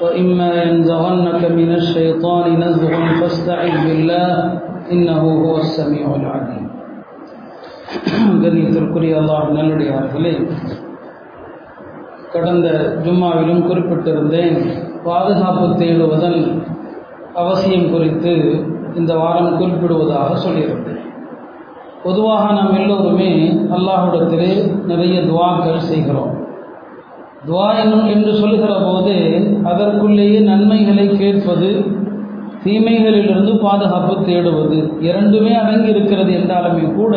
وإما 0.00 0.50
ينزغنك 0.62 1.42
من 1.50 1.70
الشيطان 1.72 2.46
نزغ 2.60 2.92
فاستعذ 3.20 3.74
بالله 3.84 4.28
إنه 4.92 5.22
هو 5.42 5.54
السميع 5.58 6.06
العليم 6.16 6.64
கண்ணியத்திற்குரிய 8.40 9.12
அல்லாஹ் 9.20 9.46
நல்லடியார்களே 9.56 10.32
கடந்த 12.32 12.66
ஜும்மாவிலும் 13.04 13.66
குறிப்பிட்டிருந்தேன் 13.68 14.56
பாதுகாப்பு 15.04 15.66
தேடுவதன் 15.74 16.40
அவசியம் 17.34 17.90
குறித்து 17.90 18.32
இந்த 18.94 19.12
வாரம் 19.14 19.58
குறிப்பிடுவதாக 19.58 20.30
சொல்லியிருந்தேன் 20.44 21.02
பொதுவாக 22.02 22.44
நாம் 22.52 22.78
எல்லோருமே 22.80 23.30
அல்லாஹ்விடத்திலே 23.76 24.50
நிறைய 24.86 25.16
துவாக்கள் 25.22 25.88
செய்கிறோம் 25.88 26.34
துவா 27.47 27.67
என்று 28.13 28.31
சொல்லுகிற 28.39 28.73
போது 28.79 29.13
அதற்குள்ளேயே 29.63 30.39
நன்மைகளை 30.39 31.05
கேட்பது 31.21 31.69
தீமைகளிலிருந்து 32.65 33.53
பாதுகாப்பு 33.57 34.15
தேடுவது 34.25 34.79
இரண்டுமே 34.99 35.53
அடங்கி 35.53 35.89
இருக்கிறது 35.89 36.31
என்றாலுமே 36.39 36.95
கூட 36.95 37.13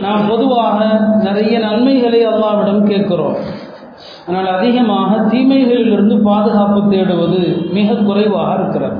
நாம் 0.00 0.28
பொதுவாக 0.28 0.78
நிறைய 1.22 1.58
நன்மைகளை 1.58 2.20
அல்லாவிடம் 2.26 2.82
கேட்கிறோம். 2.82 3.36
ஆனால் 4.28 4.48
அதிகமாக 4.56 5.10
தீமைகளிலிருந்து 5.32 6.16
பாதுகாப்பு 6.22 6.80
தேடுவது 6.94 7.40
மிக 7.72 7.94
குறைவாக 7.94 8.54
இருக்கிறது. 8.60 8.98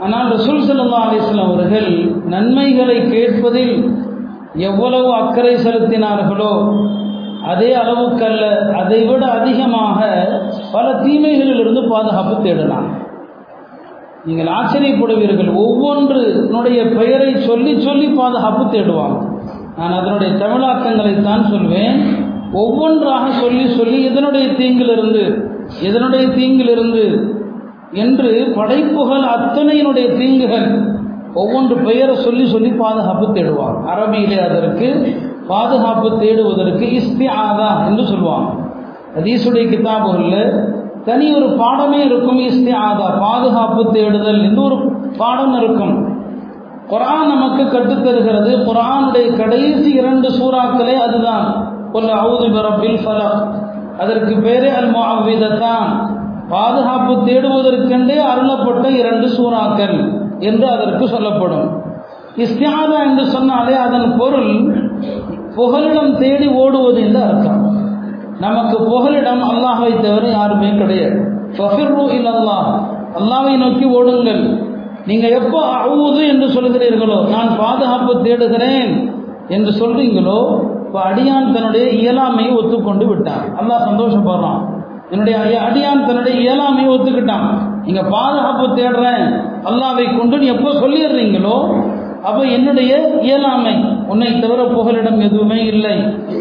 ஆனால் 0.00 0.30
ரசூல் 0.30 0.64
சல்லா 0.68 1.02
அலிஸ்லாம் 1.08 1.50
அவர்கள் 1.50 1.90
நன்மைகளை 2.26 2.98
கேட்பதில் 3.14 3.74
எவ்வளவு 4.68 5.08
அக்கறை 5.14 5.54
செலுத்தினார்களோ 5.54 6.52
அதே 7.50 7.70
அளவுக்கல்ல 7.82 8.44
அதை 8.80 8.98
விட 9.08 9.24
அதிகமாக 9.38 9.98
பல 10.74 10.86
தீமைகளிலிருந்து 11.04 11.82
பாதுகாப்பு 11.92 12.36
தேடலாம். 12.46 12.88
நீங்கள் 14.26 14.50
ஆச்சரியப்படுவீர்கள் 14.58 15.50
ஒவ்வொன்றுனுடைய 15.64 16.80
பெயரை 16.98 17.30
சொல்லி 17.48 17.72
சொல்லி 17.86 18.06
பாதுகாப்பு 18.20 18.64
தேடுவாங்க. 18.74 19.18
நான் 19.78 19.96
அதனுடைய 20.00 20.30
தமிழாக்கங்களை 20.42 21.14
தான் 21.28 21.44
சொல்வேன். 21.52 21.96
ஒவ்வொன்றாக 22.62 23.24
சொல்லி 23.42 23.64
சொல்லி 23.78 23.98
இதனுடைய 24.08 24.46
தீங்கிலிருந்து 24.60 25.22
இதனுடைய 25.86 26.24
தீங்கிலிருந்து 26.38 27.04
என்று 28.02 28.30
படைப்புகள் 28.58 29.24
அத்தனையினுடைய 29.34 30.06
தீங்குகள் 30.20 30.68
ஒவ்வொன்று 31.42 31.76
பெயரை 31.86 32.14
சொல்லி 32.26 32.44
சொல்லி 32.52 32.70
பாதுகாப்பு 32.82 33.26
தேடுவார் 33.36 33.78
அரபியிலே 33.92 34.38
அதற்கு 34.48 34.88
பாதுகாப்பு 35.48 36.08
தேடுவதற்கு 36.18 36.86
இஸ்திஆதா 37.00 37.70
என்று 37.86 38.04
சொல்லுவாங்க 38.04 38.50
ஹதீசுடைய 39.16 39.64
கிதாபுகளில் 39.72 40.40
தனி 41.04 41.26
ஒரு 41.34 41.48
பாடமே 41.60 41.98
இருக்கும் 42.04 42.38
இஸ்திஆதா 42.38 43.08
பாதுகாப்பு 43.18 43.82
தேடுதல் 43.92 44.42
என்று 44.42 44.62
ஒரு 44.62 44.76
பாடம் 45.18 45.54
இருக்கும். 45.54 45.94
குரான் 46.90 47.28
நமக்கு 47.28 47.62
கற்றுத்தருகிறது 47.64 48.50
குரானுடைய 48.68 49.36
கடைசி 49.36 49.90
இரண்டு 49.90 50.28
சூறாக்களே 50.30 50.94
அதுதான். 50.94 51.46
கொல்ல 51.92 52.12
அவுது 52.14 52.46
பிரபில் 52.56 52.98
ஃபலக். 53.04 53.44
அதற்கு 53.98 54.34
பேரே 54.34 54.70
அல் 54.78 55.58
தான் 55.58 55.90
பாதுகாப்பு 56.48 57.14
தேடுவதற்கென்றே 57.26 58.16
அருளப்பட்ட 58.32 58.86
இரண்டு 58.90 59.26
சூறாக்கள் 59.26 59.96
என்று 60.38 60.66
அதற்கு 60.68 61.08
சொல்லப்படும். 61.08 61.68
இஸ்தியாதா 62.36 62.98
என்று 63.04 63.24
சொன்னாலே 63.26 63.74
அதன் 63.74 64.16
பொருள் 64.18 64.52
புகலிடம் 65.56 66.12
தேடி 66.22 66.46
ஓடுவது 66.62 66.98
என்று 67.06 67.20
அர்த்தம். 67.28 67.62
நமக்கு 68.44 68.76
புகலிடம் 68.92 69.42
அல்லாஹை 69.50 69.90
தவிர 70.04 70.24
யாருமே 70.38 70.70
கிடையாது. 70.80 71.18
அல்லாஹ் 72.34 72.70
அல்லாவை 73.18 73.54
நோக்கி 73.64 73.86
ஓடுங்கள். 73.98 74.44
நீங்க 75.08 75.26
எப்போ 75.40 75.58
அவுது 75.80 76.22
என்று 76.32 76.46
சொல்கிறீர்களோ 76.56 77.18
நான் 77.34 77.50
பாதுகாப்பு 77.62 78.12
தேடுகிறேன் 78.26 78.92
என்று 79.56 79.72
சொல்றீங்களோ 79.80 80.38
இப்போ 80.86 81.00
அடியான் 81.10 81.52
தன்னுடைய 81.54 81.86
இயலாமையை 82.00 82.52
ஒத்துக்கொண்டு 82.60 83.04
விட்டான். 83.10 83.44
அல்லாஹ் 83.60 83.86
சந்தோஷப்படுறான். 83.88 84.60
என்னுடைய 85.12 85.36
அடியான் 85.66 86.06
தன்னுடைய 86.08 86.34
இயலாமையை 86.44 86.90
ஒத்துக்கிட்டான். 86.94 87.48
நீங்க 87.86 88.02
பாதுகாப்பு 88.16 88.66
தேடுறேன். 88.80 89.26
அல்லாவை 89.70 90.06
கொண்டு 90.18 90.38
நீ 90.42 90.46
எப்போ 90.56 90.70
சொல்லிடுறீங்களோ 90.82 91.56
அப்போ 92.28 92.42
என்னுடைய 92.56 92.92
இயலாமை 93.28 93.74
உன்னை 94.08 94.30
தவிர 94.40 94.60
புகலிடம் 94.76 95.20
எதுவுமே 95.20 95.58
இல்லை. 95.72 95.94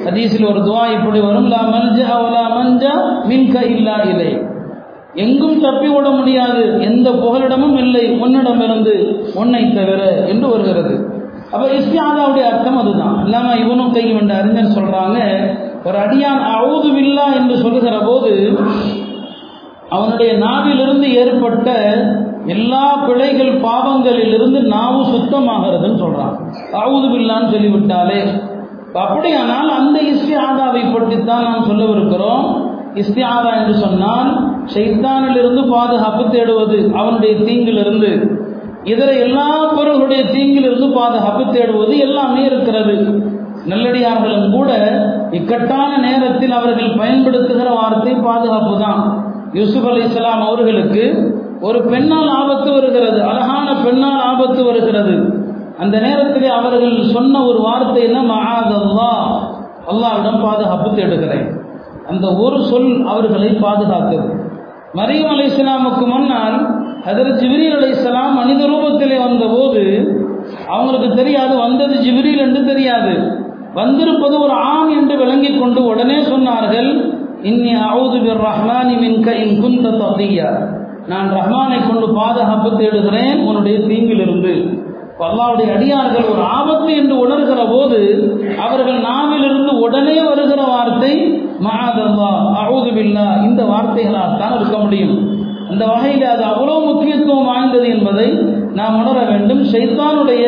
ஹதீஸில் 0.05 0.49
ஒரு 0.51 0.59
துவா 0.67 0.83
இப்படி 0.97 1.19
வரும் 1.19 1.49
லா 1.53 1.61
மல்ஜா 1.73 2.17
லா 2.35 2.43
மஞ்சா 2.55 2.93
மின்க 3.29 3.55
இல்லா 3.75 3.95
இல்லை 4.11 4.31
எங்கும் 5.23 5.59
தப்பி 5.61 5.87
விட 5.87 6.09
முடியாது 6.09 6.61
எந்த 6.79 7.07
புகலிடமும் 7.23 7.77
இல்லை 7.77 8.03
உன்னிடமிருந்து 8.23 8.93
உன்னை 9.33 9.63
தவிர 9.73 10.01
என்று 10.31 10.47
வருகிறது. 10.53 10.93
அப்போ 11.51 11.65
இஸ்தியாதாவுடைய 11.79 12.45
அர்த்தம் 12.51 12.77
அதுதான். 12.77 13.23
இல்லாம 13.25 13.55
இவனும் 13.55 13.91
கையும் 13.91 14.19
என்ற 14.21 14.33
அறிஞர் 14.35 14.75
சொல்றாங்க 14.77 15.19
ஒரு 15.85 15.97
அடியான் 15.97 16.43
அவுதுவில்லா 16.57 17.25
என்று 17.39 17.55
சொல்லுகிற 17.57 17.95
போது 17.99 18.31
அவனுடைய 19.89 20.31
நாவிலிருந்து 20.37 21.07
ஏற்பட்ட 21.21 21.69
எல்லா 22.45 22.85
பிழைகள் 23.07 23.53
பாவங்களிலிருந்து 23.65 24.59
நாவு 24.75 25.01
சுத்தமாகிறதுன்னு 25.13 26.01
சொல்றான். 26.03 26.33
அவுது 26.73 27.07
பில்லான்னு 27.13 27.51
சொல்லிவிட்டாலே. 27.53 28.41
அப்படியானால் 28.93 29.69
அந்த 29.69 30.01
இஸ்தியாதாவை 30.01 30.93
பற்றித்தான் 30.93 31.43
நாம் 31.43 31.69
சொல்லவிருக்கிறோம். 31.69 32.71
இஸ்தியாதா 32.93 33.59
என்று 33.59 33.73
சொன்னால் 33.73 34.49
சைத்தானிலிருந்து 34.73 35.69
பாதுகாப்பு 35.69 36.23
தேடுவது 36.23 36.91
அவனுடைய 36.91 37.35
தீங்கிலிருந்து. 37.35 38.41
இதர 38.83 39.11
எல்லா 39.11 39.77
பொருள்களுடைய 39.77 40.31
தீங்கிலிருந்து 40.31 40.93
பாதுகாப்பு 40.93 41.43
தேடுவது 41.43 41.97
எல்லாமே 41.97 42.43
இருக்கிறது. 42.43 42.95
நல்லடியார்களும் 43.67 44.51
கூட 44.51 44.71
இக்கட்டான 45.31 45.97
நேரத்தில் 45.97 46.51
அவர்கள் 46.51 46.97
பயன்படுத்துகிற 46.97 47.69
வார்த்தை 47.69 48.13
பாதுகாப்பு 48.13 48.79
தான். 48.79 49.23
யூசுப் 49.53 49.87
அலி 49.87 50.03
இஸ்லாம் 50.03 50.41
அவர்களுக்கு 50.41 51.03
ஒரு 51.61 51.83
பெண்ணால் 51.83 52.27
ஆபத்து 52.27 52.71
வருகிறது 52.71 53.23
அழகான 53.23 53.75
பெண்ணால் 53.83 54.21
ஆபத்து 54.21 54.63
வருகிறது. 54.63 55.42
அந்த 55.83 55.95
நேரத்தில் 56.05 56.47
அவர்கள் 56.59 56.95
சொன்ன 57.15 57.41
ஒரு 57.49 57.59
வார்த்தை 57.67 58.01
என்ன? 58.09 58.19
மகாதல்லா 58.33 59.11
அல்லாவிடம் 59.91 60.41
பாதுகாப்பு 60.45 60.89
தேடுகிறேன். 60.97 61.47
அந்த 62.11 62.25
ஒரு 62.43 62.57
சொல் 62.71 62.91
அவர்களை 63.11 63.49
பாதுகாத்தது. 63.65 64.27
மரியம் 64.99 65.31
அலை 65.33 65.45
இஸ்லாமுக்கு 65.51 66.05
முன்னால் 66.13 66.57
அதில் 67.09 67.31
ஜிப்ரீல் 67.39 67.75
அலை 67.77 67.89
இஸ்லாம் 67.95 68.35
மனித 68.39 68.61
ரூபத்திலே 68.71 69.17
வந்தபோது 69.23 69.83
அவங்களுக்கு 70.73 71.09
தெரியாது 71.21 71.53
வந்தது 71.63 71.95
ஜிப்ரீல் 72.05 72.43
என்று 72.45 72.61
தெரியாது. 72.71 73.13
வந்திருப்பது 73.79 74.35
ஒரு 74.45 74.55
ஆண் 74.73 74.91
என்று 74.99 75.15
விளங்கி 75.21 75.51
கொண்டு 75.59 75.81
உடனே 75.91 76.17
சொன்னார்கள் 76.31 76.89
இன்னி 77.51 77.73
அவுது 77.89 78.17
பிர் 78.25 78.43
ரஹ்மானி 78.49 78.95
மின்க 79.03 79.27
இன் 79.43 79.55
குந்த 79.63 79.87
ததியா 80.01 80.49
நான் 81.11 81.29
ரஹ்மானை 81.39 81.79
கொண்டு 81.87 82.07
பாதுகாப்பு 82.19 82.69
தேடுகிறேன் 82.81 83.39
உன்னுடைய 83.47 83.77
தீங்கிலிருந்து. 83.89 84.53
அல்லாவுடைய 85.19 85.73
அடியார்கள் 85.73 86.29
ஒரு 86.33 86.41
ஆபத்து 86.41 86.95
என்று 86.95 87.15
உணர்கிற 87.25 87.61
போது 87.71 87.99
அவர்கள் 88.57 88.99
நாவிலிருந்து 88.99 89.79
உடனே 89.79 90.21
வருகிற 90.21 90.61
வார்த்தை 90.63 91.41
மகாதல்லா 91.65 92.31
அவுது 92.63 92.91
இந்த 93.47 93.63
வார்த்தைகளால் 93.63 94.37
தான் 94.37 94.55
இருக்க 94.55 94.77
முடியும். 94.77 95.15
அந்த 95.69 95.85
வகையில் 95.85 96.25
அது 96.25 96.43
அவ்வளோ 96.43 96.75
முக்கியத்துவம் 96.85 97.45
வாய்ந்தது 97.45 97.87
என்பதை 97.87 98.27
நாம் 98.73 98.97
உணர 99.01 99.25
வேண்டும். 99.29 99.63
சைத்தானுடைய 99.73 100.43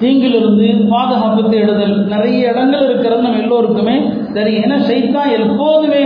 தீங்கிலிருந்து 0.00 0.88
பாதுகாப்பு 0.88 1.50
தேடுதல் 1.50 2.06
நிறைய 2.06 2.50
இடங்கள் 2.52 2.84
இருக்கிறது 2.84 3.22
நம்ம 3.22 3.38
எல்லோருக்குமே 3.38 3.96
தெரியும் 4.32 4.64
ஏன்னா 4.64 4.78
சைத்தான் 4.90 5.30
எப்போதுமே 5.40 6.04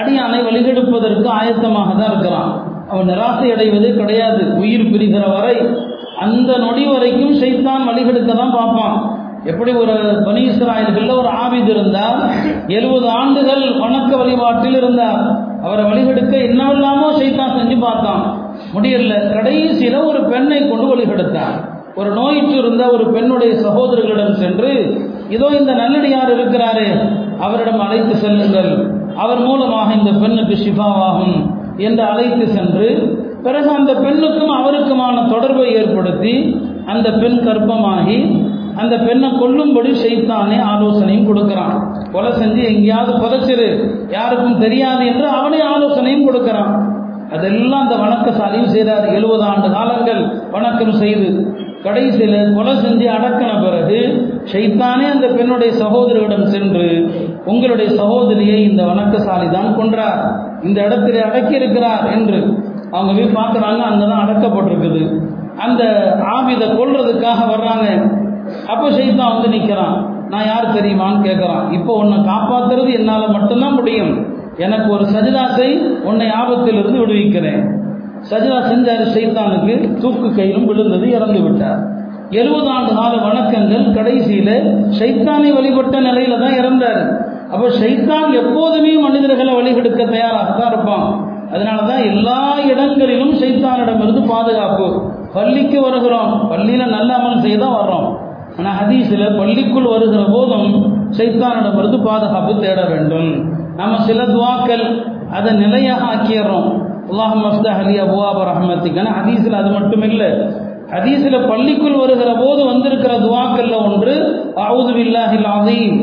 அடியானை 0.00 0.40
வழிகெடுப்பதற்கு 0.48 1.26
ஆயத்தமாக 1.26 1.96
தான் 2.00 2.10
இருக்கிறான். 2.12 2.52
அவன் 2.88 3.08
நிராசை 3.08 3.52
அடைவது 3.52 3.94
கிடையாது. 3.94 4.56
உயிர் 4.56 4.90
பிரிகிற 4.92 5.32
வரை 5.32 5.56
அந்த 6.24 6.50
நொடி 6.64 6.84
வரைக்கும் 6.92 7.34
ஷைத்தான் 7.42 7.86
வழிகெடுக்க 7.88 8.32
தான் 8.40 8.56
பார்ப்பான். 8.58 8.96
எப்படி 9.50 9.72
ஒரு 9.82 9.94
பனி 10.26 10.42
இஸ்ராயல்களில் 10.48 11.18
ஒரு 11.20 11.30
ஆபித் 11.42 11.70
இருந்தார் 11.74 12.18
எழுபது 12.76 13.06
ஆண்டுகள் 13.20 13.64
வணக்க 13.82 14.10
வழிபாட்டில் 14.20 14.76
இருந்தார். 14.80 15.22
அவரை 15.66 15.84
வழிகெடுக்க 15.90 16.34
என்னவெல்லாமோ 16.48 17.08
ஷைத்தான் 17.18 17.56
செஞ்சு 17.58 17.76
பார்த்தான். 17.86 18.22
முடியல 18.74 19.14
கடைசியில் 19.34 19.98
ஒரு 20.10 20.20
பெண்ணை 20.32 20.60
கொண்டு 20.70 20.86
வழிகெடுத்தார் 20.92 21.56
ஒரு 22.00 22.10
நோயிற்று 22.18 22.54
இருந்த 22.60 22.82
ஒரு 22.94 23.04
பெண்ணுடைய 23.14 23.52
சகோதரர்களிடம் 23.64 24.38
சென்று 24.42 24.70
இதோ 25.34 25.48
இந்த 25.58 25.72
நல்லடியார் 25.80 26.32
இருக்கிறாரே 26.36 26.86
அவரிடம் 27.46 27.82
அழைத்து 27.86 28.14
செல்லுங்கள். 28.22 28.70
அவர் 29.22 29.40
மூலமாக 29.48 29.88
இந்த 29.98 30.10
பெண்ணுக்கு 30.22 30.54
ஷிஃபாவாகும் 30.62 31.36
என்று 31.86 32.02
அழைத்து 32.12 32.44
சென்று 32.56 32.88
பிறகு 33.44 33.68
அந்த 33.78 33.92
பெண்ணுக்கும் 34.04 34.54
அவருக்குமான 34.58 35.16
தொடர்பை 35.34 35.68
ஏற்படுத்தி 35.80 36.34
அந்த 36.92 37.08
பெண் 37.22 37.40
கர்ப்பமாகி 37.46 38.18
அந்த 38.82 38.94
பெண்ணை 39.06 39.28
கொல்லும்படி 39.40 39.90
செய்தானே 40.02 40.58
ஆலோசனையும் 40.72 41.26
கொடுக்கிறான். 41.30 41.74
கொலை 42.12 42.30
செஞ்சு 42.32 42.62
எங்கேயாவது 42.70 43.12
புதைச்சிரு. 43.22 43.68
யாருக்கும் 44.16 44.60
தெரியாது 44.64 45.02
என்று 45.10 45.26
அவனே 45.38 45.60
ஆலோசனையும் 45.72 46.26
கொடுக்கிறான். 46.28 46.72
அதெல்லாம் 47.34 47.82
அந்த 47.84 47.96
வணக்கசாலியும் 48.04 48.72
செய்தார். 48.76 49.04
எழுபது 49.16 49.44
ஆண்டு 49.50 49.68
காலங்கள் 49.76 50.22
வணக்கம் 50.56 50.96
செய்து 51.02 51.28
கடைசியில் 51.84 52.38
கொலை 52.56 52.72
செஞ்சு 52.82 53.06
அடக்கின 53.16 53.52
பிறகு 53.62 54.00
ஷைத்தானே 54.50 55.06
அந்த 55.14 55.26
பெண்ணுடைய 55.38 55.70
சகோதரியிடம் 55.82 56.50
சென்று 56.54 56.88
உங்களுடைய 57.52 57.88
சகோதரியை 58.00 58.58
இந்த 58.70 58.82
வணக்கசாலி 58.90 59.48
தான் 59.56 59.70
கொன்றார். 59.78 60.20
இந்த 60.66 60.78
இடத்திலே 60.86 61.22
அடக்கி 61.28 61.54
இருக்கிறார் 61.60 62.04
என்று 62.16 62.40
அவங்க 62.96 63.12
போய் 63.18 63.36
பார்க்குறாங்க 63.40 63.82
அங்கே 63.90 64.06
தான் 64.10 64.22
அடக்கப்பட்டிருக்குது. 64.24 65.02
அந்த 65.64 65.82
ஆவிதை 66.34 66.66
கொல்றதுக்காக 66.78 67.40
வர்றாங்க. 67.52 67.86
அப்போ 68.72 68.86
செய்தான் 68.98 69.32
வந்து 69.34 69.48
நிற்கிறான் 69.54 69.96
நான் 70.32 70.48
யார் 70.50 70.74
தெரியுமான்னு 70.76 71.26
கேட்குறான் 71.28 71.64
இப்போ 71.76 71.92
உன்னை 72.02 72.18
காப்பாத்துறது 72.30 72.90
என்னால் 72.98 73.34
மட்டும்தான் 73.36 73.78
முடியும். 73.78 74.12
எனக்கு 74.64 74.88
ஒரு 74.96 75.04
சஜிதா 75.14 75.44
செய் 75.58 75.76
உன்னை 76.08 76.28
ஆபத்திலிருந்து 76.40 77.02
விடுவிக்கிறேன். 77.02 77.62
சஜிதா 78.30 78.58
செஞ்சார் 78.70 79.04
சைத்தானுக்கு 79.14 79.74
தூக்கு 80.02 80.28
கையிலும் 80.38 80.68
விழுந்தது 80.70 81.06
இறந்து 81.16 81.40
விட்டார். 81.46 81.80
எழுபது 82.40 82.68
ஆண்டு 82.74 82.92
கால 82.98 83.14
வணக்கங்கள் 83.26 83.86
கடைசியில் 83.96 84.54
சைத்தானை 84.98 85.50
வழிபட்ட 85.56 85.96
நிலையில 86.08 86.38
தான் 86.44 86.58
இறந்தார். 86.60 87.02
அப்போ 87.52 87.66
சைத்தான் 87.80 88.30
எப்போதுமே 88.42 88.92
மனிதர்களை 89.06 89.54
வழிகெடுக்க 89.58 90.02
தயாராக 90.14 90.50
தான் 90.60 90.70
இருப்பான். 90.72 91.08
அதனால 91.54 91.78
தான் 91.90 92.04
எல்லா 92.12 92.40
இடங்களிலும் 92.72 93.34
சைத்தானிடமிருந்து 93.42 94.22
பாதுகாப்பு. 94.32 94.86
பள்ளிக்கு 95.36 95.78
வருகிறோம். 95.86 96.32
பள்ளியில் 96.50 96.94
நல்ல 96.96 97.10
அமல் 97.18 97.42
செய்ய 97.44 97.56
தான் 97.64 97.76
வர்றோம். 97.78 98.06
ஆனால் 98.58 98.76
ஹதீஸில் 98.80 99.36
பள்ளிக்குள் 99.40 99.92
வருகிற 99.94 100.22
போதும் 100.34 100.68
சைத்தானிடமிருந்து 101.18 101.98
பாதுகாப்பு 102.08 102.52
தேட 102.64 102.80
வேண்டும். 102.92 103.30
நம்ம 103.80 104.00
சில 104.08 104.20
துவாக்கள் 104.34 104.84
அதை 105.38 105.52
நிலையாக 105.62 106.02
ஆக்கிடுறோம். 106.12 106.70
அல்லாஹ் 107.10 107.36
மஃப்தா 107.44 107.70
அலி 107.82 107.94
அபுவாப 108.06 108.38
ரஹமத்திக்கான 108.50 109.12
ஹதீஸில் 109.18 109.60
அது 109.60 109.70
மட்டும் 109.76 110.04
இல்லை 110.10 110.30
ஹதீஸில் 110.94 111.46
பள்ளிக்குள் 111.50 112.00
வருகிற 112.02 112.30
போது 112.42 112.62
வந்திருக்கிற 112.70 113.12
துவாக்கல்ல 113.26 113.76
ஒன்று 113.88 114.14
அவுது 114.66 114.92
பில்லாஹில் 114.98 115.48
அதீம் 115.56 115.98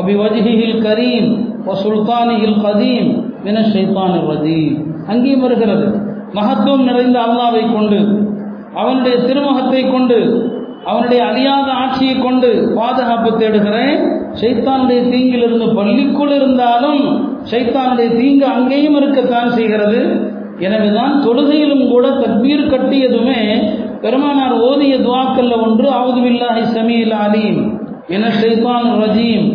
ஒபி 0.00 0.14
வஜ்ஹிஹில் 0.22 0.78
கரீம் 0.86 1.28
ஒ 1.70 1.74
சுல்தானிஹில் 1.84 2.58
கதீம் 2.66 3.10
மின 3.46 3.58
ஷைத்தானில் 3.72 4.28
ரஜீம். 4.32 4.76
அங்கேயும் 5.10 5.44
வருகிறது. 5.46 5.86
மகத்துவம் 6.38 6.86
நிறைந்த 6.88 7.18
அல்லாவை 7.26 7.62
கொண்டு 7.76 7.98
அவனுடைய 8.80 9.14
திருமுகத்தை 9.28 9.82
கொண்டு 9.86 10.18
அவனுடைய 10.90 11.20
அழியாத 11.30 11.68
ஆட்சியை 11.82 12.14
கொண்டு 12.16 12.50
பாதுகாப்பு 12.78 13.30
தேடுகிறேன். 13.40 13.96
சைத்தானுடைய 14.40 15.00
தீங்கிலிருந்து 15.12 15.66
பள்ளிக்குள் 15.78 16.34
இருந்தாலும் 16.38 17.02
சைத்தானுடைய 17.50 18.08
தீங்கு 18.20 18.46
அங்கேயும் 18.56 18.96
இருக்கத்தான் 19.00 19.50
செய்கிறது. 19.58 20.00
எனவேதான் 20.66 21.12
தொழுகையிலும் 21.26 21.84
கூட 21.92 22.06
தக்பீர் 22.22 22.70
கட்டியதுமே 22.72 23.42
பெருமானார் 24.02 24.54
ஓதிய 24.66 24.94
துவாக்கல்ல 25.06 25.54
ஒன்று 25.66 25.86
அவுதுபில்லாஹி 25.98 26.64
சமீல் 26.76 27.14
அலீம் 27.24 27.60
என 28.16 28.28
ஷைத்தான் 28.40 28.88
ரஜீம் 29.02 29.46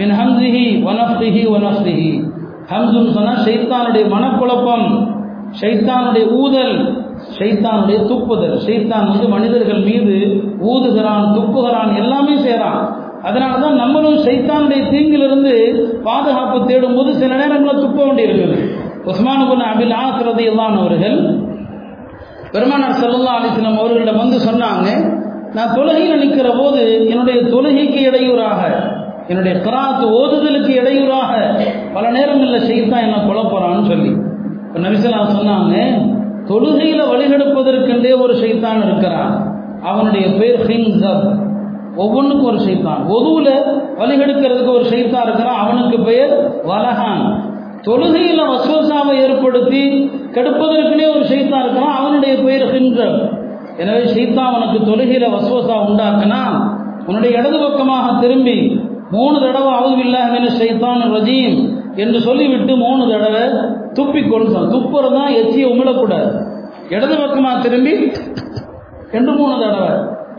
மின் 0.00 0.12
ஹம்சிஹி 0.18 0.66
ஒனஃப்திஹி 0.90 1.42
ஒனஃப்திஹி 1.56 2.10
ஹம்சுன்னு 2.70 3.14
சொன்னால் 3.14 3.44
ஷைத்தானுடைய 3.46 4.04
மனக்குழப்பம் 4.14 4.86
ஷைத்தானுடைய 5.60 6.24
ஊதல் 6.42 6.74
ஷைத்தானுடைய 7.38 7.98
துப்புதல். 8.10 8.56
ஷைத்தான் 8.66 9.08
வந்து 9.10 9.26
மனிதர்கள் 9.28 9.80
மீது 9.80 10.14
ஊதுகிறான் 10.72 11.24
துப்புகிறான் 11.36 11.90
எல்லாமே 11.96 12.34
செய்கிறான் 12.36 12.80
அதனால 13.22 13.54
தான் 13.58 13.74
நம்மளும் 13.74 14.20
சைத்தானுடைய 14.26 14.82
தீங்கிலிருந்து 14.90 15.54
பாதுகாப்பு 16.02 16.58
தேடும் 16.66 16.94
போது 16.94 17.10
சில 17.14 17.32
நேரங்களில் 17.34 17.82
துப்ப 17.84 17.98
வேண்டியிருக்குது. 18.06 18.56
இருக்குது 18.56 19.66
அபில் 19.70 19.94
ஆசிரதி 20.02 20.46
அவர்கள் 20.78 21.18
பெருமானார் 22.52 22.96
சல்லா 23.00 23.34
அலிஸ்லாம் 23.38 23.80
அவர்களிடம் 23.80 24.22
வந்து 24.22 24.38
சொன்னாங்க 24.48 24.86
நான் 25.54 25.74
தொழுகையில் 25.76 26.18
நிற்கிற 26.18 26.48
போது 26.58 26.80
என்னுடைய 27.12 27.36
தொழுகைக்கு 27.52 28.00
இடையூறாக 28.08 28.60
என்னுடைய 29.30 29.54
கிராத்து 29.66 30.04
ஓதுதலுக்கு 30.20 30.72
இடையூறாக 30.80 31.32
பல 31.96 32.04
நேரங்களில் 32.16 32.66
செய்தான் 32.70 33.04
என்ன 33.06 33.18
குழப்பறான்னு 33.28 33.84
சொல்லி. 33.90 34.10
இப்போ 34.64 34.78
நபிசலா 34.86 35.20
சொன்னாங்க 35.36 35.74
தொழுகையில் 36.50 37.10
வழிநடப்பதற்கென்றே 37.12 38.12
ஒரு 38.24 38.34
சைத்தான் 38.42 38.80
இருக்கிறான். 38.86 39.32
அவனுடைய 39.90 40.26
பேர் 40.40 40.58
ஹின்சப் 40.70 41.28
ஒவ்வொன்றுக்கும் 42.02 42.50
ஒரு 42.52 42.60
சைத்தான். 42.66 43.00
ஒதுவில் 43.16 43.54
வழிகெடுக்கிறதுக்கு 44.00 44.72
ஒரு 44.78 44.86
சைத்தான் 44.92 45.26
இருக்கிறான். 45.28 45.60
அவனுக்கு 45.64 45.96
பெயர் 46.10 46.34
வலகான் 46.70 47.24
தொழுகையில் 47.86 48.44
வசோசாவை 48.54 49.14
ஏற்படுத்தி 49.24 49.84
கெடுப்பதற்குனே 50.34 51.06
ஒரு 51.14 51.24
சைத்தான் 51.32 51.64
இருக்கிறான். 51.64 51.96
அவனுடைய 52.00 52.34
பெயர் 52.46 52.66
ஹின்சப் 52.74 53.18
எனவே 53.82 54.04
சைத்தான் 54.16 54.50
அவனுக்கு 54.52 54.78
தொழுகையில் 54.90 55.34
வசோசா 55.38 55.76
உண்டாக்குனா 55.88 56.42
உன்னுடைய 57.06 57.30
இடது 57.38 57.58
பக்கமாக 57.58 58.06
திரும்பி 58.22 58.58
மூணு 59.14 59.36
தடவை 59.44 59.70
அவுதுபில்லாஹின 59.78 60.50
சைத்தான் 60.58 61.00
ரஜீம் 61.14 61.56
என்று 62.02 62.18
சொல்லிவிட்டு 62.26 62.72
மூணு 62.84 63.02
தடவை 63.12 63.44
துப்பிக்கொள் 63.96 64.46
துப்புறது 64.74 65.14
தான் 65.16 65.32
எச்சியை 65.40 65.66
உமிழக்கூடாது. 65.72 66.30
இடது 66.94 67.16
பக்கமாக 67.22 67.62
திரும்பி 67.64 67.94
ரெண்டு 69.14 69.32
மூணு 69.38 69.54
தடவை. 69.64 69.90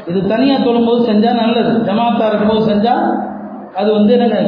இது 0.09 0.19
தனியாக 0.33 0.59
தொழும்போது 0.67 1.01
செஞ்சால் 1.09 1.41
நல்லது. 1.41 1.73
ஜமாத்தா 1.87 2.25
இருக்கும்போது 2.29 2.63
செஞ்சால் 2.71 3.03
அது 3.79 3.89
வந்து 3.97 4.11
என்ன 4.15 4.39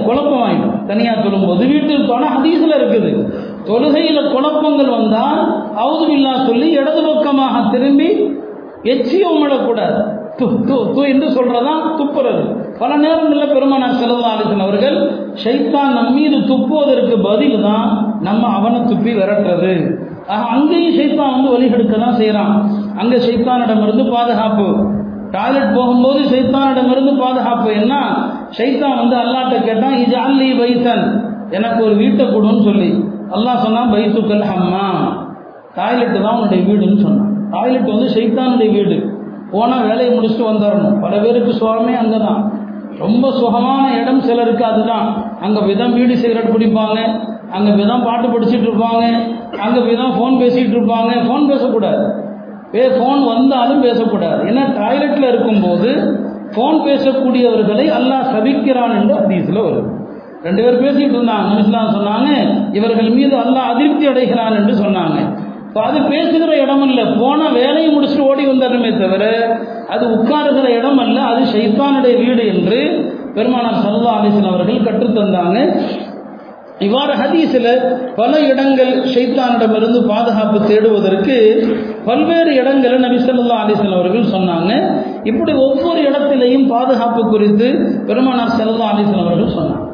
வாங்கிடும் 0.45 0.79
தனியாக 0.87 1.17
தொழும்போது. 1.25 1.61
வீட்டில் 1.73 2.09
போனால் 2.11 2.33
ஹதீஸில் 2.35 2.77
இருக்குது. 2.79 3.11
தொழுகையில் 3.67 4.31
குழப்பங்கள் 4.33 4.95
வந்தால் 4.97 5.39
அவுதுபில்லா 5.83 6.33
சொல்லி 6.47 6.67
இடது 6.79 7.01
பக்கமாக 7.09 7.61
திரும்பி 7.73 8.09
எச்சியை 8.93 9.27
உமிழக்கூடாது. 9.35 9.99
து 10.37 10.45
து 10.67 10.77
து 10.95 11.01
என்று 11.11 11.27
சொல்றதான் 11.35 11.83
துப்புறது. 11.99 12.43
பல 12.79 12.91
நேரங்களில் 13.03 13.53
பெருமானார் 13.55 13.99
செல்லா 14.01 14.29
அலிசன் 14.35 14.63
அவர்கள் 14.65 14.97
ஷைத்தான் 15.43 15.93
நம் 15.97 16.13
மீது 16.17 16.37
துப்புவதற்கு 16.51 17.15
பதில் 17.27 17.59
தான் 17.67 17.89
நம்ம 18.27 18.43
அவனை 18.57 18.79
துப்பி 18.91 19.11
விரட்டுறது. 19.19 19.73
ஆக 20.33 20.41
அங்கேயும் 20.55 20.95
ஷைத்தான் 20.97 21.33
வந்து 21.35 21.49
வழிகெடுக்க 21.55 21.95
தான் 22.03 22.19
செய்கிறான் 22.21 22.53
அங்கே 23.01 23.17
ஷைத்தானிடமிருந்து 23.27 24.05
பாதுகாப்பு. 24.15 24.67
டாய்லெட் 25.35 25.75
போகும்போது 25.77 26.19
சைத்தானிடமிருந்து 26.33 27.13
பாதுகாப்பு. 27.23 27.69
என்ன? 27.81 27.93
சைத்தான் 28.59 28.99
வந்து 29.01 29.15
அல்லாட்ட 29.23 29.55
கேட்டான் 29.67 29.97
இது 30.03 30.15
அல்லி 30.27 30.49
பைத்தன். 30.61 31.05
எனக்கு 31.57 31.79
ஒரு 31.87 31.95
வீட்டை 32.03 32.25
கொடுன்னு 32.25 32.63
சொல்லி. 32.69 32.91
அல்லாஹ் 33.35 33.63
சொன்னான் 33.65 33.93
பைத்துக்கல் 33.95 34.45
ஹம்மா 34.51 34.87
டாய்லெட்டு 35.77 36.17
தான் 36.25 36.35
உன்னுடைய 36.37 36.61
வீடுன்னு 36.69 37.03
சொன்னான். 37.05 37.31
டாய்லெட் 37.55 37.91
வந்து 37.93 38.09
ஷைத்தானுடைய 38.15 38.69
வீடு. 38.77 38.97
போனால் 39.53 39.87
வேலையை 39.87 40.11
முடிச்சுட்டு 40.13 40.45
வந்துடணும் 40.49 40.99
பல 41.01 41.15
பேருக்கு 41.23 41.51
சுவாமி 41.57 41.91
அங்கே 42.01 42.19
தான் 42.27 42.39
ரொம்ப 43.01 43.25
சுகமான 43.37 43.83
இடம் 43.99 44.21
சிலருக்கு 44.27 44.63
அதுதான். 44.71 45.07
அங்கே 45.45 45.61
விதம் 45.69 45.95
வீடு 45.99 46.15
சிகரெட் 46.23 46.53
குடிப்பாங்க 46.55 46.99
அங்கே 47.57 47.71
விதம் 47.79 48.05
பாட்டு 48.07 48.27
படிச்சுட்டு 48.33 48.67
இருப்பாங்க 48.69 49.03
அங்கே 49.65 49.81
விதம் 49.89 50.13
ஃபோன் 50.17 50.35
பேசிகிட்டு 50.41 50.77
இருப்பாங்க. 50.77 51.11
ஃபோன் 51.25 51.49
பேசக்கூடாது. 51.51 52.05
வே 52.75 52.83
ஃபோன் 52.97 53.19
வந்தாலும் 53.31 53.81
பேசக்கூடாது. 53.87 54.41
ஏன்னா 54.49 54.63
டாய்லெட்டில் 54.79 55.27
இருக்கும்போது 55.31 55.89
ஃபோன் 56.53 56.77
பேசக்கூடியவர்களை 56.87 57.85
அல்லாஹ் 57.97 58.31
சபிக்கிறான் 58.33 58.95
என்று 58.99 59.13
ஹதீஸில் 59.19 59.65
வருது. 59.67 59.89
ரெண்டு 60.45 60.63
பேர் 60.63 60.81
பேசிட்டு 60.83 61.15
இருந்தாங்க. 61.17 61.45
நபிஸ்லாம் 61.51 61.93
சொன்னாங்க 61.97 62.29
இவர்கள் 62.77 63.09
மீது 63.17 63.35
அல்லாஹ் 63.43 63.69
அதிருப்தி 63.73 64.07
அடைகிறான் 64.11 64.57
என்று 64.59 64.73
சொன்னாங்க. 64.83 65.17
இப்போ 65.73 65.83
அது 65.89 65.99
பேசுகிற 66.09 66.55
இடம் 66.63 66.83
இல்லை. 66.87 67.03
போன 67.19 67.45
வேலையை 67.55 67.87
முடிச்சுட்டு 67.93 68.25
ஓடி 68.31 68.43
வந்துடணுமே 68.49 68.89
தவிர 68.99 69.23
அது 69.93 70.03
உட்காருகிற 70.15 70.67
இடம் 70.79 70.99
அல்ல. 71.03 71.15
அது 71.29 71.39
ஷைத்தானுடைய 71.53 72.15
வீடு 72.19 72.43
என்று 72.51 72.79
பெருமானார் 73.37 73.79
சல்லா 73.85 74.11
அலிசன் 74.17 74.49
அவர்கள் 74.51 74.85
கற்றுத்தந்தாங்க. 74.87 75.55
இவ்வாறு 76.85 77.13
ஹதீஸில் 77.21 77.71
பல 78.19 78.31
இடங்கள் 78.51 78.91
ஷைத்தானிடமிருந்து 79.13 79.99
பாதுகாப்பு 80.11 80.59
தேடுவதற்கு 80.69 81.37
பல்வேறு 82.09 82.53
இடங்களில் 82.61 83.05
நபி 83.07 83.17
சொல்லா 83.29 83.57
அலிசன் 83.63 83.97
அவர்கள் 83.97 84.31
சொன்னாங்க. 84.35 84.71
இப்படி 85.31 85.55
ஒவ்வொரு 85.65 85.99
இடத்திலையும் 86.09 86.69
பாதுகாப்பு 86.75 87.23
குறித்து 87.33 87.69
பெருமானார் 88.11 88.55
செல்லா 88.61 88.91
அலிசன் 88.93 89.23
அவர்கள் 89.25 89.53
சொன்னாங்க. 89.57 89.89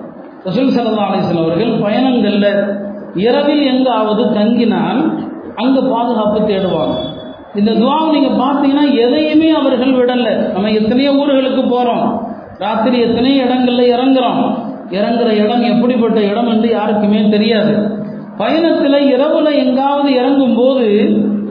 ரசூல் 0.49 0.75
சல்லா 0.77 1.09
அலிசன் 1.09 1.41
அவர்கள் 1.45 1.73
பயணங்களில் 1.85 2.51
இரவில் 3.25 3.65
எங்காவது 3.73 4.23
தங்கினால் 4.37 5.03
அங்கே 5.61 5.81
பாதுகாப்பு 5.93 6.39
தேடுவாங்க. 6.39 6.97
இந்த 7.59 7.71
துவாவை 7.71 8.07
நீங்கள் 8.15 8.39
பார்த்தீங்கன்னா 8.41 8.85
எதையுமே 9.05 9.49
அவர்கள் 9.59 9.93
விடலை. 9.99 10.33
நம்ம 10.53 10.71
எத்தனையோ 10.79 11.11
ஊர்களுக்கு 11.21 11.63
போகிறோம் 11.69 12.05
ராத்திரி 12.63 12.97
எத்தனையோ 12.99 13.43
இடங்கள்ல 13.43 13.83
இறங்குறோம். 13.95 14.43
இறங்குற 14.97 15.29
இடம் 15.43 15.63
எப்படிப்பட்ட 15.71 16.19
இடம் 16.31 16.49
என்று 16.53 16.69
யாருக்குமே 16.69 17.19
தெரியாது. 17.29 17.73
பயணத்தில் 18.37 18.99
இரவுல 19.15 19.49
எங்காவது 19.63 20.09
இறங்கும் 20.19 20.55
போது 20.55 20.85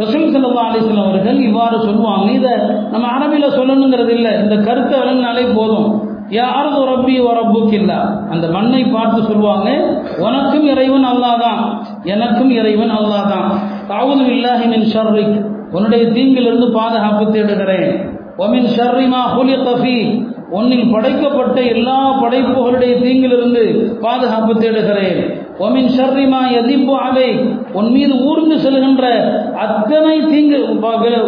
ரசூல் 0.00 0.32
சல்லா 0.34 0.64
அலிஸ்லாம் 0.68 1.06
அவர்கள் 1.06 1.38
இவ்வாறு 1.46 1.76
சொல்லுவாங்க. 1.86 2.26
இதை 2.38 2.52
நம்ம 2.92 3.06
அரபியில் 3.16 3.56
சொல்லணுங்கிறது 3.58 4.12
இல்லை. 4.18 4.32
இந்த 4.42 4.56
கருத்தை 4.66 4.94
விளங்கினாலே 5.00 5.44
போதும். 5.54 5.88
யாரது 6.38 6.80
ரப்பி 6.90 7.14
ரப்புக்கில்லா. 7.38 7.98
அந்த 8.32 8.46
மண்ணை 8.56 8.82
பார்த்து 8.84 9.20
சொல்லுவாங்க. 9.22 9.68
உனக்கும் 10.24 10.66
இறைவன் 10.72 11.08
அல்லாதான் 11.12 11.62
எனக்கும் 12.14 12.50
இறைவன் 12.50 12.94
அல்லாதான் 12.98 13.48
தாவூது 13.90 14.24
இல்லாஹி 14.36 14.66
மின் 14.74 14.86
ஷர்ரிக் 14.94 15.36
உன்னுடைய 15.72 16.04
தீங்கிலிருந்து 16.16 16.66
பாதுகாப்பு 16.78 17.24
தேடுகிறேன். 17.34 17.90
ஒமின் 18.44 18.68
ஷர்ரிமா 18.76 19.20
ஹுலி 19.36 19.54
தஃபி 19.68 19.98
உன்னில் 20.58 20.90
படைக்கப்பட்ட 20.92 21.58
எல்லா 21.74 21.96
படைப்புகளுடைய 22.22 22.92
தீங்கிலிருந்து 23.04 23.62
பாதுகாப்பு 24.04 24.52
தேடுகிறேன். 24.62 25.18
ஒமின் 25.66 25.90
ஷர்ரிமா 25.96 26.40
எதிப்பு 26.58 26.94
அவை 27.08 27.28
உன் 27.78 27.90
மீது 27.96 28.14
ஊர்ந்து 28.30 28.56
செல்கின்ற 28.64 29.04
அத்தனை 29.64 30.16
தீங்கு 30.32 30.58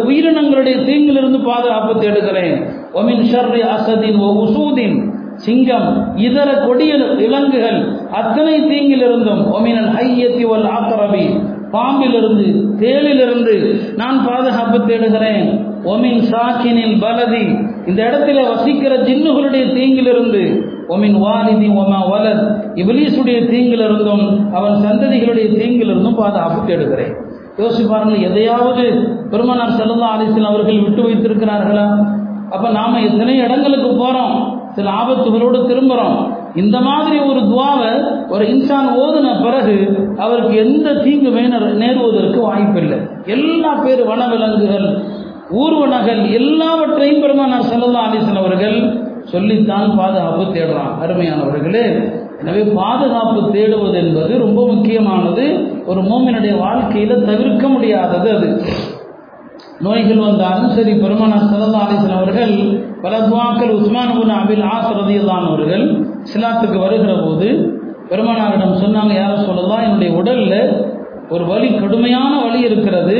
உயிரினங்களுடைய 0.09 0.77
தீங்கிலிருந்து 0.89 1.41
பாதுகாப்பு 1.49 1.93
தேடுகிறேன். 2.03 2.55
ஒமின் 2.99 3.25
ஷர்ரி 3.33 3.63
அசதின் 3.75 4.19
ஓ 4.27 4.29
உசூதின். 4.43 4.97
சிங்கம் 5.45 5.87
இதர 6.25 6.49
கொடிய 6.65 6.93
விலங்குகள் 7.19 7.79
அத்தனை 8.19 8.55
தீங்கிலிருந்தும். 8.71 9.43
ஒமினல் 9.57 9.91
ஐயத்தி 10.03 10.43
ஒல் 10.53 10.67
ஆக்கரவி 10.77 11.25
பாம்பிலிருந்து 11.71 12.47
தேளிலிருந்து 12.79 13.81
நான் 13.95 14.25
பாதுகாப்பு 14.25 14.79
தேடுகிறேன். 14.79 15.69
ஒமின் 15.85 16.21
சாக்கினில் 16.31 16.99
பலதி. 16.99 17.55
இந்த 17.87 18.03
இடத்துல 18.03 18.47
வசிக்கிற 18.49 18.97
ஜின்னுகளுடைய 18.97 19.63
தீங்கிலிருந்து 19.73 20.69
ஒமின் 20.89 21.17
வாலிதி 21.25 21.67
ஒமா 21.73 21.99
வலத். 22.11 22.45
இபிலீசுடைய 22.75 23.39
தீங்கிலிருந்தும் 23.51 24.51
அவன் 24.51 24.71
சந்ததிகளுடைய 24.71 25.47
தீங்கிலிருந்தும் 25.61 26.15
பாதுகாப்பு 26.15 26.67
தேடுகிறேன். 26.67 27.13
யோசி 27.57 27.89
பாருங்கள் 27.89 28.21
எதையாவது 28.21 28.85
பெருமனார் 29.29 29.77
செல்லல்லா 29.77 30.17
அலிசன் 30.17 30.45
அவர்கள் 30.45 30.81
விட்டு 30.81 31.01
வைத்திருக்கிறார்களா? 31.03 32.05
அப்போ 32.49 32.69
நாம் 32.69 32.93
எத்தனை 32.93 33.37
இடங்களுக்கு 33.37 33.97
போகிறோம் 33.97 34.60
சில 34.75 34.89
ஆபத்துகளோடு 35.01 35.59
திரும்புகிறோம் 35.69 36.19
இந்த 36.55 36.77
மாதிரி 36.87 37.17
ஒரு 37.29 37.41
துவாவை 37.51 37.91
ஒரு 38.29 38.43
இன்சான் 38.53 38.89
ஓதுன 39.03 39.27
பிறகு 39.43 39.75
அவருக்கு 40.17 40.53
எந்த 40.65 40.89
தீங்குமே 41.05 41.43
நேருவதற்கு 41.83 42.39
வாய்ப்பில்லை. 42.47 42.99
எல்லா 43.25 43.71
பேர் 43.83 44.01
வனவிலங்குகள் 44.09 44.87
ஊர்வனகள் 45.61 46.21
எல்லாவற்றையும் 46.39 47.21
பெருமானார் 47.21 47.69
செல்லல்லா 47.71 48.03
அலிசன் 48.07 48.41
அவர்கள் 48.41 48.77
சொல்லித்தான் 49.31 49.89
பாதுகாப்பு 49.97 50.43
தேடுறான். 50.43 50.93
அருமையானவர்களே 51.03 51.85
எனவே 52.41 52.61
பாதுகாப்பு 52.75 53.41
தேடுவது 53.55 53.97
என்பது 54.03 54.33
ரொம்ப 54.45 54.61
முக்கியமானது. 54.67 55.43
ஒரு 55.85 56.01
மோமினுடைய 56.01 56.53
வாழ்க்கையில் 56.59 57.25
தவிர்க்க 57.25 57.67
முடியாதது 57.67 58.29
அது. 58.37 58.49
நோய்கள் 59.85 60.25
வந்தாலும் 60.27 60.73
சரி 60.77 60.91
பெருமானார் 61.03 61.45
சல்லா 61.51 61.83
அவர்கள் 62.17 62.55
பல 63.03 63.13
துவாக்கள் 63.27 63.71
உஸ்மான் 63.77 64.15
குன் 64.17 64.33
அபில் 64.39 64.65
ஆசரதியல்லான் 64.73 65.47
அவர்கள் 65.51 65.85
சிலாத்துக்கு 66.31 66.77
வருகிற 66.85 67.13
போது 67.21 67.47
பெருமானாரிடம் 68.09 68.81
சொன்னாங்க 68.83 69.13
யார 69.19 69.33
சொல்லலாம் 69.49 69.85
என்னுடைய 69.87 70.11
உடலில் 70.19 70.59
ஒரு 71.33 71.43
வலி 71.51 71.67
கடுமையான 71.81 72.33
வலி 72.45 72.59
இருக்கிறது. 72.69 73.17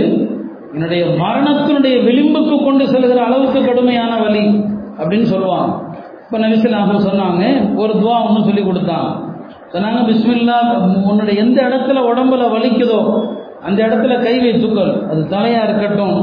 என்னுடைய 0.74 1.03
மரணத்தினுடைய 1.22 1.96
விளிம்புக்கு 2.08 2.56
கொண்டு 2.65 2.84
செல்கிற 2.94 3.20
அளவுக்கு 3.27 3.60
கடுமையான 3.65 4.13
வலி 4.22 4.44
அப்படின்னு 5.00 5.27
சொல்லுவாங்க. 5.34 5.72
இப்போ 6.24 6.39
நபிசிலாக 6.44 7.00
சொன்னாங்க 7.10 7.44
ஒரு 7.82 7.94
துவா 8.01 8.18
ஒன்று 8.27 8.48
சொல்லி 8.50 8.63
கொடுத்தாங்க 8.70 9.10
சொன்னாங்க 9.74 10.00
பிஸ்மில்லா 10.10 10.58
உன்னுடைய 11.10 11.36
எந்த 11.44 11.58
இடத்துல 11.68 12.00
உடம்புல 12.12 12.46
வலிக்குதோ 12.56 13.01
அந்த 13.68 13.80
இடத்துல 13.88 14.13
கை 14.24 14.36
வைத்துக்கள். 14.44 14.94
அது 15.10 15.22
தலையாக 15.34 15.65
இருக்கட்டும். 15.68 16.20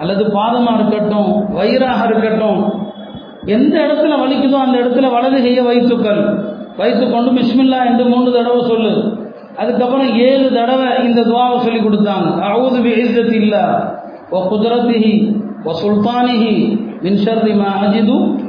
அல்லது 0.00 0.22
பாதமாக 0.36 0.76
இருக்கட்டும் 0.78 1.30
வயிறாக 1.56 2.00
இருக்கட்டும் 2.08 2.60
எந்த 3.56 3.74
இடத்துல 3.86 4.16
வலிக்குதோ 4.22 4.58
அந்த 4.66 4.76
இடத்துல 4.78 5.06
வலது 5.12 5.38
கையை 5.42 5.62
வைத்துக்கள். 5.64 6.20
வைத்துக்கொண்டு 6.76 7.30
பிஸ்மில்லா 7.32 7.78
என்று 7.86 8.04
மூணு 8.04 8.32
தடவை 8.32 8.60
சொல்லு. 8.62 8.92
அதுக்கப்புறம் 9.56 10.10
ஏழு 10.16 10.46
தடவை 10.52 10.88
இந்த 11.04 11.20
துவாவை 11.20 11.56
சொல்லி 11.58 11.80
கொடுத்தாங்க. 11.80 12.28
அவுது 12.50 12.78
விஹிசத் 12.86 13.32
இல்லா 13.32 13.64
ஓ 14.30 14.40
குதிரத்திஹி 14.50 15.14
ஓ 15.64 15.72
சுல்தானிஹி 15.84 16.54
மின்ஷர்தி 17.02 17.54
மா 17.54 17.72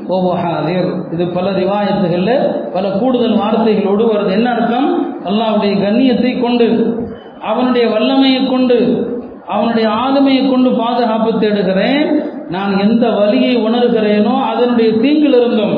ஓ 0.08 0.18
ஹாதிர். 0.44 0.90
இது 1.14 1.28
பல 1.28 1.50
ரிவாயத்துகளில் 1.52 2.36
பல 2.74 2.86
கூடுதல் 3.00 3.38
வார்த்தைகளோடு 3.38 4.04
வருது 4.12 4.32
என்ன 4.32 4.50
அர்த்தம்? 4.56 4.90
அல்லாவுடைய 5.26 5.74
கண்ணியத்தை 5.86 6.34
கொண்டு 6.42 6.68
அவனுடைய 7.42 7.86
வல்லமையை 7.88 8.42
கொண்டு 8.50 8.78
அவனுடைய 9.48 9.90
ஆளுமையை 9.90 10.50
கொண்டு 10.50 10.70
பாதுகாப்பு 10.70 11.32
தேடுகிறேன். 11.40 12.08
நான் 12.50 12.80
எந்த 12.80 13.10
வலியை 13.10 13.54
உணர்கிறேனோ 13.68 14.36
அதனுடைய 14.52 14.92
தீங்கிலிருந்தும் 15.04 15.76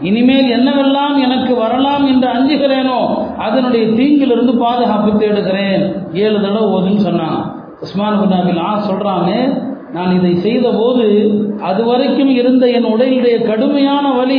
இனிமேல் 0.00 0.48
என்னவெல்லாம் 0.56 1.14
எனக்கு 1.16 1.52
வரலாம் 1.54 2.06
என்று 2.06 2.28
அஞ்சுகிறேனோ 2.28 2.98
அதனுடைய 3.36 3.84
தீங்கிலிருந்து 3.98 4.54
பாதுகாப்பு 4.56 5.12
தேடுகிறேன். 5.18 5.82
ஏழு 6.12 6.40
தடவை 6.40 6.66
ஓதுன்னு 6.76 7.06
சொன்னான் 7.08 7.38
உஸ்மான் 7.80 8.20
குன்னாபில் 8.20 8.60
ஆ 8.66 8.72
சொல்றாங்க 8.90 9.30
நான் 9.94 10.16
இதை 10.16 10.34
செய்த 10.36 10.70
போது 10.70 11.04
அது 11.62 11.84
வரைக்கும் 11.84 12.28
இருந்த 12.28 12.66
என் 12.66 12.90
உடலுடைய 12.92 13.36
கடுமையான 13.42 14.06
வலி 14.12 14.38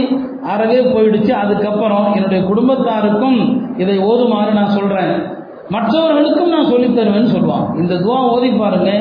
அறவே 0.53 0.79
போயிடுச்சு. 0.79 1.31
அதுக்கப்புறம் 1.31 2.13
என்னுடைய 2.15 2.45
குடும்பத்தாருக்கும் 2.49 3.39
இதை 3.77 3.97
ஓதுமாறு 3.99 4.51
நான் 4.53 4.75
சொல்றேன். 4.77 5.16
மற்றவர்களுக்கும் 5.69 6.49
நான் 6.49 6.65
சொல்லித் 6.65 6.97
தருவேன்னு 6.97 7.35
சொல்லுவான். 7.35 7.77
இந்த 7.77 7.95
துவா 7.95 8.29
ஓதி 8.29 8.49
பாருங்க. 8.49 8.91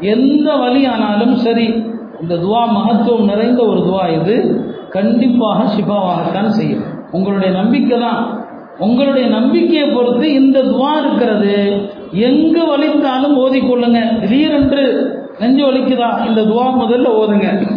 எந்த 0.00 0.54
வழி 0.54 0.84
ஆனாலும் 0.84 1.36
சரி 1.36 1.84
இந்த 2.20 2.34
துவா 2.34 2.68
மகத்துவம் 2.68 3.24
நிறைந்த 3.24 3.64
ஒரு 3.66 3.80
துவா 3.80 4.20
இது. 4.20 4.64
கண்டிப்பாக 4.90 5.64
சிபாவாகத்தான் 5.64 6.48
செய்யும். 6.48 6.82
உங்களுடைய 7.10 7.54
நம்பிக்கை 7.54 7.98
தான். 7.98 8.44
உங்களுடைய 8.78 9.28
நம்பிக்கையை 9.28 9.88
பொறுத்து 9.88 10.32
இந்த 10.32 10.62
துவா 10.62 11.06
இருக்கிறது. 11.06 11.88
எங்கு 12.12 12.76
வலித்தாலும் 12.76 13.38
ஓதிக்கொள்ளுங்க. 13.38 14.20
திடீரென்று 14.20 15.14
நெஞ்சு 15.38 15.72
வலிக்குதா? 15.72 16.26
இந்த 16.26 16.40
துவா 16.40 16.80
முதல்ல 16.80 17.06
ஓதுங்க. 17.06 17.76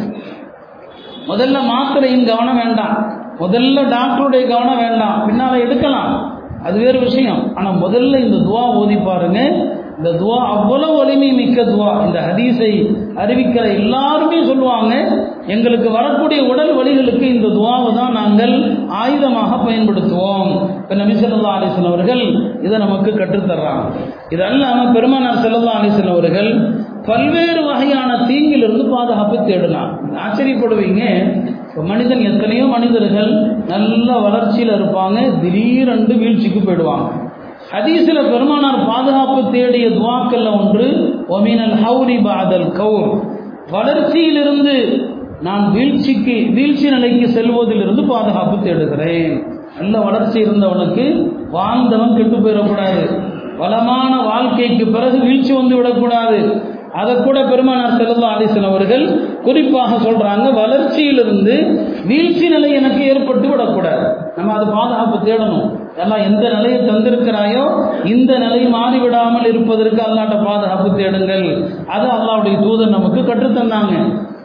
முதல்ல 1.28 1.64
மாத்திரையின் 1.64 2.26
கவனம் 2.26 2.58
வேண்டாம். 2.58 3.12
முதல்ல 3.40 3.90
டாக்டருடைய 3.90 4.48
கவனம் 4.48 4.78
வேண்டாம். 4.78 5.28
பின்னால 5.28 5.60
எடுக்கலாம். 5.60 6.29
அது 6.68 6.78
வேறு 6.86 7.00
விஷயம். 7.08 7.42
ஆனால் 7.58 7.82
முதல்ல 7.84 8.20
இந்த 8.26 8.38
துவா 8.48 8.64
ஓதி 8.80 8.98
பாருங்க. 9.10 9.42
இந்த 10.00 10.12
துவா 10.20 10.38
அவ்வளவு 10.56 10.94
வலிமை 10.98 11.30
மிக்க 11.40 11.64
துவா. 11.70 11.90
இந்த 12.06 12.20
ஹதீஸை 12.28 12.70
அறிவிக்கிற 13.22 13.64
எல்லாருமே 13.80 14.40
சொல்லுவாங்க 14.50 14.94
எங்களுக்கு 15.54 15.90
வரக்கூடிய 15.98 16.40
உடல் 16.52 16.72
வலிகளுக்கு 16.80 17.26
இந்த 17.36 17.48
துவாவை 17.58 17.90
தான் 18.00 18.16
நாங்கள் 18.20 18.54
ஆயுதமாக 19.02 19.58
பயன்படுத்துவோம். 19.66 20.52
இப்போ 20.82 20.96
நபி 21.02 21.16
சொல்லா 21.24 21.56
அலிஸ்லாம் 21.58 21.92
அவர்கள் 21.94 22.24
இதை 22.66 22.76
நமக்கு 22.86 23.12
கற்றுத்தர்றாங்க. 23.20 23.86
இதெல்லாம் 24.36 24.56
அல்லாமல் 24.56 24.94
பெருமானார் 24.98 25.44
செல்லல்லா 25.46 25.76
அலிஸ்லாம் 25.80 26.16
அவர்கள் 26.18 26.52
பல்வேறு 27.10 27.62
வகையான 27.70 28.12
தீங்கிலிருந்து 28.30 28.86
பாதுகாப்பு 28.96 29.38
தேடலாம் 29.50 29.92
ஆச்சரியப்படுவீங்க. 30.26 31.04
இப்போ 31.80 31.90
மனிதன் 31.92 32.22
எத்தனையோ 32.30 32.64
மனிதர்கள் 32.74 33.30
நல்ல 33.68 34.08
வளர்ச்சியில் 34.24 34.72
இருப்பாங்க 34.78 35.20
திடீரென்று 35.42 36.14
வீழ்ச்சிக்கு 36.22 36.62
போயிடுவாங்க. 36.62 37.06
ஹதீஸில் 37.74 38.20
பெருமானார் 38.32 38.80
பாதுகாப்பு 38.90 39.42
தேடிய 39.54 39.86
துவாக்கல்ல 39.90 40.50
ஒன்று 40.58 40.88
ஒமினல் 41.36 41.76
ஹவுரி 41.84 42.18
பாதல் 42.26 42.66
கவுர் 42.80 43.14
வளர்ச்சியிலிருந்து 43.76 44.76
நான் 45.48 45.64
வீழ்ச்சிக்கு 45.76 46.36
வீழ்ச்சி 46.58 46.90
நிலைக்கு 46.96 47.30
செல்வதிலிருந்து 47.38 48.04
பாதுகாப்பு 48.12 48.58
தேடுகிறேன். 48.66 49.38
நல்ல 49.78 50.02
வளர்ச்சி 50.08 50.38
இருந்தவனுக்கு 50.46 51.06
வாழ்ந்தவன் 51.58 52.18
கெட்டு 52.18 52.40
போயிடக்கூடாது. 52.44 53.06
வளமான 53.62 54.12
வாழ்க்கைக்கு 54.32 54.88
பிறகு 54.98 55.20
வீழ்ச்சி 55.28 55.54
வந்து 55.54 55.78
விடக்கூடாது. 55.80 56.42
அதை 57.00 57.14
கூட 57.16 57.40
பெருமானார் 57.50 57.98
செல்லல்லா 57.98 58.30
அலிசன் 58.36 58.68
அவர்கள் 58.70 59.04
குறிப்பாக 59.44 59.98
சொல்றாங்க 60.06 60.48
வளர்ச்சியிலிருந்து 60.54 61.56
வீழ்ச்சி 62.10 62.48
நிலை 62.50 62.70
எனக்கு 62.72 63.02
ஏற்பட்டு 63.06 63.48
விடக்கூடாது. 63.50 64.06
நம்ம 64.38 64.54
அது 64.54 64.66
பாதுகாப்பு 64.78 65.18
தேடணும். 65.28 65.68
எல்லாம் 66.02 66.24
எந்த 66.30 66.44
நிலையை 66.56 66.80
தந்திருக்கிறாயோ 66.80 67.64
இந்த 68.04 68.38
நிலை 68.38 68.60
மாறிவிடாமல் 68.76 69.46
இருப்பதற்கு 69.46 70.02
அல்லாட்ட 70.08 70.44
பாதுகாப்பு 70.44 70.90
தேடுங்கள். 70.98 71.46
அது 71.88 72.08
அல்லாவுடைய 72.18 72.56
தூதர் 72.66 72.96
நமக்கு 72.98 73.22
கற்றுத்தந்தாங்க. 73.22 73.96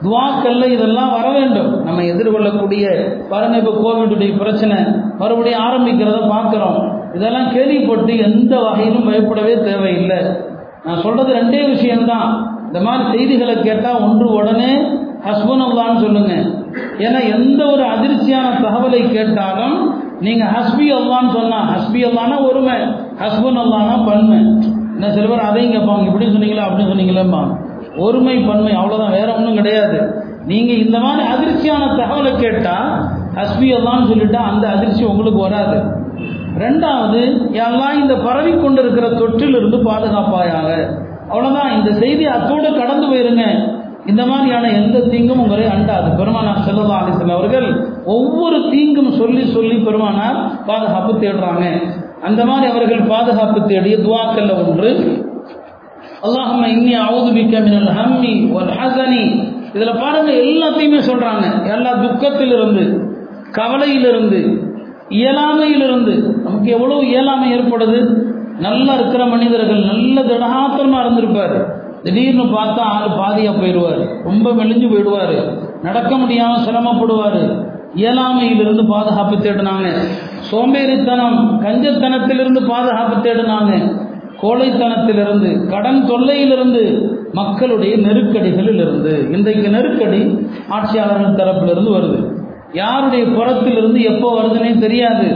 துவாக்கல்ல 0.05 0.65
இதெல்லாம் 0.77 1.13
வர 1.17 1.27
வேண்டும். 1.39 1.85
நம்ம 1.85 2.03
எதிர்கொள்ளக்கூடிய 2.03 2.87
பாருங்க 3.29 3.57
இப்போ 3.57 3.73
கோவிடுடைய 3.85 4.37
பிரச்சனை 4.37 4.79
மறுபடியும் 5.19 5.65
ஆரம்பிக்கிறத 5.67 6.19
பார்க்குறோம். 6.35 6.81
இதெல்லாம் 7.15 7.53
கேள்விப்பட்டு 7.53 8.19
எந்த 8.19 8.61
வகையிலும் 8.61 9.07
பயப்படவே 9.11 9.55
தேவையில்லை. 9.69 10.21
நான் 10.85 11.03
சொல்றது 11.05 11.31
ரெண்டே 11.41 11.61
விஷயம்தான். 11.75 12.31
இந்த 12.67 12.81
மாதிரி 12.87 13.05
செய்திகளை 13.14 13.55
கேட்டால் 13.61 14.03
ஒன்று 14.07 14.26
உடனே 14.38 14.71
ஹஸ்பன் 15.26 15.64
அல்லான்னு 15.67 16.03
சொல்லுங்க. 16.05 16.33
ஏன்னா 17.05 17.21
எந்த 17.37 17.61
ஒரு 17.73 17.85
அதிர்ச்சியான 17.95 18.47
தகவலை 18.64 19.00
கேட்டாலும் 19.11 19.76
நீங்க 20.21 20.45
ஹஸ்பி 20.57 20.87
அல்லான்னு 20.99 21.33
சொன்னா 21.38 21.59
ஹஸ்பி 21.73 22.00
அல்லானா 22.09 22.37
ஒருமை 22.49 22.76
ஹஸ்பன் 23.23 23.61
அல்லானா 23.62 23.95
பன்மை. 24.09 24.41
என்ன 24.97 25.11
சில 25.14 25.26
பேர் 25.31 25.47
அதையும் 25.49 25.75
கேட்பாங்க 25.75 26.05
இப்படி 26.11 26.26
சொன்னீங்களா 26.35 26.67
அப்படின்னு 26.67 26.93
சொன்னீங்களேம்மா. 26.93 27.43
ஒருமை 27.97 28.37
பன்மை 28.49 28.73
அவ்வளோதான் 28.76 29.17
வேற 29.19 29.29
ஒன்றும் 29.37 29.59
கிடையாது. 29.61 29.99
நீங்க 30.47 30.73
இந்த 30.85 30.97
மாதிரி 30.99 31.23
அதிர்ச்சியான 31.35 31.85
தகவலை 32.00 32.33
கேட்டா 32.45 32.76
ஹஸ்பி 33.41 33.69
அல்லான்னு 33.79 34.11
சொல்லிட்டா 34.12 34.41
அந்த 34.53 34.64
அதிர்ச்சி 34.69 35.05
உங்களுக்கு 35.05 35.41
வராது. 35.41 35.79
ரெண்டாவது 36.63 37.21
எல்லாம் 37.65 37.97
இந்த 38.01 38.15
பரவி 38.27 38.53
கொண்டிருக்கிற 38.55 39.07
தொற்றிலிருந்து 39.21 39.79
பாதுகாப்பாயாக. 39.89 40.69
அவ்வளோதான் 41.31 41.75
இந்த 41.77 41.91
செய்தி 42.03 42.25
அத்தோடு 42.35 42.69
கடந்து 42.81 43.07
போயிருங்க. 43.11 43.45
இந்த 44.11 44.23
மாதிரியான 44.31 44.71
எந்த 44.81 44.97
தீங்கும் 45.13 45.43
உங்களை 45.43 45.67
அண்டாது. 45.75 46.09
பெருமானார் 46.19 46.65
செல்லதா 46.67 46.97
அலிசல் 47.03 47.37
அவர்கள் 47.37 47.69
ஒவ்வொரு 48.17 48.59
தீங்கும் 48.73 49.13
சொல்லி 49.21 49.45
சொல்லி 49.55 49.77
பெருமானார் 49.87 50.39
பாதுகாப்பு 50.67 51.13
தேடுறாங்க. 51.23 51.65
அந்த 52.29 52.41
மாதிரி 52.51 52.67
அவர்கள் 52.73 53.03
பாதுகாப்பு 53.13 53.61
தேடிய 53.71 53.97
துவாக்கல்ல 54.07 54.53
ஒன்று 54.65 54.91
அல்லாஹம்ம 56.27 56.69
இன்னி 56.75 56.93
அவுதுபிக்க 57.07 57.55
மினல் 57.67 57.91
ஹம்மி 57.99 58.35
ஒல் 58.59 58.73
ஹசனி. 58.81 59.25
இதில் 59.77 60.01
பாருங்க 60.03 60.31
எல்லாத்தையுமே 60.45 61.01
சொல்கிறாங்க 61.11 61.45
எல்லா 61.75 61.93
துக்கத்திலிருந்து 62.05 62.85
கவலையிலிருந்து 63.59 64.41
இயலாமையிலிருந்து 65.09 66.43
நமக்கு 66.43 66.71
எவ்வளவு 66.71 67.07
இயலாமை 67.09 67.53
ஏற்படுது? 67.53 68.23
நல்லா 68.59 68.95
இருக்கிற 68.95 69.27
மனிதர்கள் 69.27 69.85
நல்ல 69.85 70.21
திடகாத்திரமா 70.21 71.01
இருந்திருப்பார். 71.01 71.83
திடீர்னு 72.03 72.43
பார்த்தா 72.43 72.79
ஆள் 72.79 73.09
பாதியா 73.09 73.51
போயிடுவார். 73.51 74.23
ரொம்ப 74.23 74.51
மெலிஞ்சு 74.51 74.89
போயிடுவார். 74.89 75.59
நடக்க 75.83 76.17
முடியாம 76.17 76.57
சிரமப்படுவார். 76.67 77.67
இயலாமையிலிருந்து 77.97 78.89
பாதுகாப்பு 78.89 79.37
தேடினாங்க. 79.37 79.97
சோம்பேறித்தனம் 80.53 81.61
கஞ்சத்தனத்திலிருந்து 81.61 82.67
பாதுகாப்பு 82.69 83.31
தேடினாங்க. 83.31 84.03
கோழைத்தனத்திலிருந்து 84.43 85.69
கடன் 85.69 86.05
தொல்லையிலிருந்து 86.09 87.13
மக்களுடைய 87.33 87.97
நெருக்கடிகளில் 87.97 88.75
இருந்து 88.75 89.29
இன்றைக்கு 89.33 89.71
நெருக்கடி 89.71 90.49
ஆட்சியாளர்கள் 90.69 91.47
தரப்பிலிருந்து 91.47 91.95
வருது. 91.97 92.34
யாருடைய 92.75 93.25
புறத்திலிருந்து 93.37 94.00
எப்போ 94.12 94.28
வருதுன்னே 94.37 94.73
தெரியாது. 94.78 95.26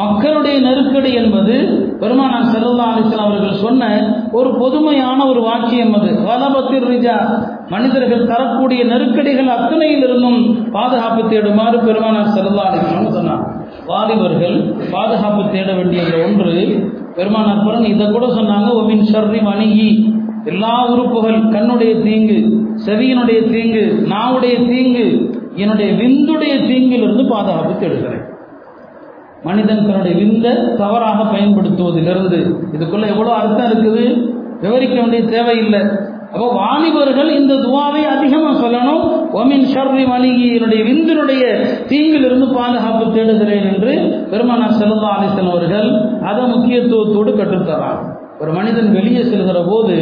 மக்களுடைய 0.00 0.56
நெருக்கடி 0.60 1.10
என்பது 1.12 1.54
பெருமானார் 2.00 2.50
செல்லா 2.52 2.84
அலிஸ்லாம் 2.90 3.26
அவர்கள் 3.26 3.62
சொன்ன 3.64 3.88
ஒரு 4.32 4.50
பொதுமையான 4.60 5.18
ஒரு 5.26 5.40
வாக்கியம் 5.40 5.92
அது. 5.94 6.10
வலபத்திர் 6.28 6.86
ரிஜா 6.90 7.16
மனிதர்கள் 7.68 8.24
தரக்கூடிய 8.26 8.84
நெருக்கடிகள் 8.84 9.50
அத்தனையிலிருந்தும் 9.56 10.40
பாதுகாப்பு 10.72 11.22
தேடுமாறு 11.28 11.78
பெருமானார் 11.78 12.32
செல்லா 12.36 12.64
அலிஸ்லாம் 12.68 13.16
சொன்னார். 13.18 13.44
வாலிபர்கள் 13.86 14.56
பாதுகாப்பு 14.92 15.44
தேட 15.52 15.68
வேண்டிய 15.72 16.02
ஒன்று 16.24 16.56
பெருமானார் 17.16 17.64
புறன் 17.64 17.84
இதை 17.84 18.06
கூட 18.10 18.26
சொன்னாங்க 18.38 18.70
ஒமின் 18.80 19.06
ஷர்ரி 19.12 19.42
வணிகி 19.48 19.88
எல்லா 20.44 20.74
உறுப்புகள் 20.92 21.40
கண்ணுடைய 21.54 21.92
தீங்கு 22.02 22.38
செவியினுடைய 22.86 23.40
தீங்கு 23.52 23.84
நாவுடைய 24.06 24.54
தீங்கு 24.70 25.06
என்னுடைய 25.56 25.92
விந்துடைய 25.92 26.54
தீங்கிலிருந்து 26.68 27.28
பாதுகாப்பு 27.28 27.72
தேடுகிறேன். 27.80 28.30
மனிதன் 29.42 29.86
தன்னுடைய 29.86 30.16
விந்த 30.16 30.74
தவறாக 30.76 31.22
பயன்படுத்துவதிலிருந்து 31.22 32.56
இதுக்குள்ள 32.72 33.06
எவ்வளோ 33.06 33.32
அர்த்தம் 33.34 33.66
இருக்குது? 33.66 34.30
விவரிக்க 34.60 35.00
வேண்டிய 35.00 35.22
தேவையில்லை. 35.22 35.82
அப்போ 36.32 36.52
வாலிபர்கள் 36.52 37.30
இந்த 37.30 37.54
துவாவை 37.54 38.02
அதிகமாக 38.14 38.66
சொல்லணும். 38.66 39.02
ஒமின் 39.32 39.66
ஷர்ரி 39.74 40.04
மணிகி 40.12 40.54
என்னுடைய 40.54 40.84
விந்தினுடைய 40.84 41.42
தீங்கிலிருந்து 41.88 42.52
பாதுகாப்பு 42.52 43.12
தேடுகிறேன் 43.12 43.74
என்று 43.74 44.24
பெருமானார் 44.30 44.72
செல்லா 44.72 45.10
அலிசன் 45.16 45.50
அவர்கள் 45.50 46.18
அதை 46.22 46.44
முக்கியத்துவத்தோடு 46.44 47.32
கற்றுத்தரார். 47.40 48.00
ஒரு 48.38 48.52
மனிதன் 48.52 48.92
வெளியே 48.92 49.20
செல்கிற 49.20 49.68
போது 49.68 49.96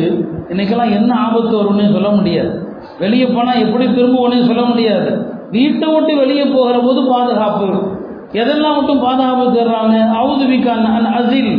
இன்னைக்கெல்லாம் 0.49 0.91
என்ன 0.91 1.15
ஆபத்து 1.15 1.63
வரும்னு 1.63 1.93
சொல்ல 1.93 2.09
முடியாது. 2.09 2.67
வெளியே 2.99 3.25
போனால் 3.25 3.61
எப்படி 3.61 3.87
திரும்புவோன்னு 3.87 4.47
சொல்ல 4.47 4.63
முடியாது. 4.63 5.30
வீட்டை 5.51 5.89
விட்டு 5.95 6.17
வெளியே 6.17 6.45
போகிற 6.45 6.79
போது 6.79 7.01
பாதுகாப்பு 7.03 7.69
எதெல்லாம் 8.33 8.77
மட்டும் 8.77 9.01
பாதுகாப்பு 9.01 9.47
தர்றாங்க 9.59 9.95
அவுதுவிக்கான் 10.21 11.09
அசில். 11.19 11.53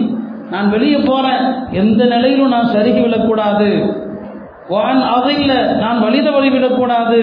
நான் 0.51 0.69
வெளியே 0.69 0.97
போகிறேன் 0.97 1.43
எந்த 1.71 2.06
நிலையிலும் 2.06 2.54
நான் 2.54 2.71
சருகி 2.73 3.01
விடக்கூடாது. 3.01 3.69
வான் 4.69 5.01
அதில் 5.01 5.51
நான் 5.80 5.99
வழித 6.01 6.27
வழிவிடக்கூடாது 6.30 7.19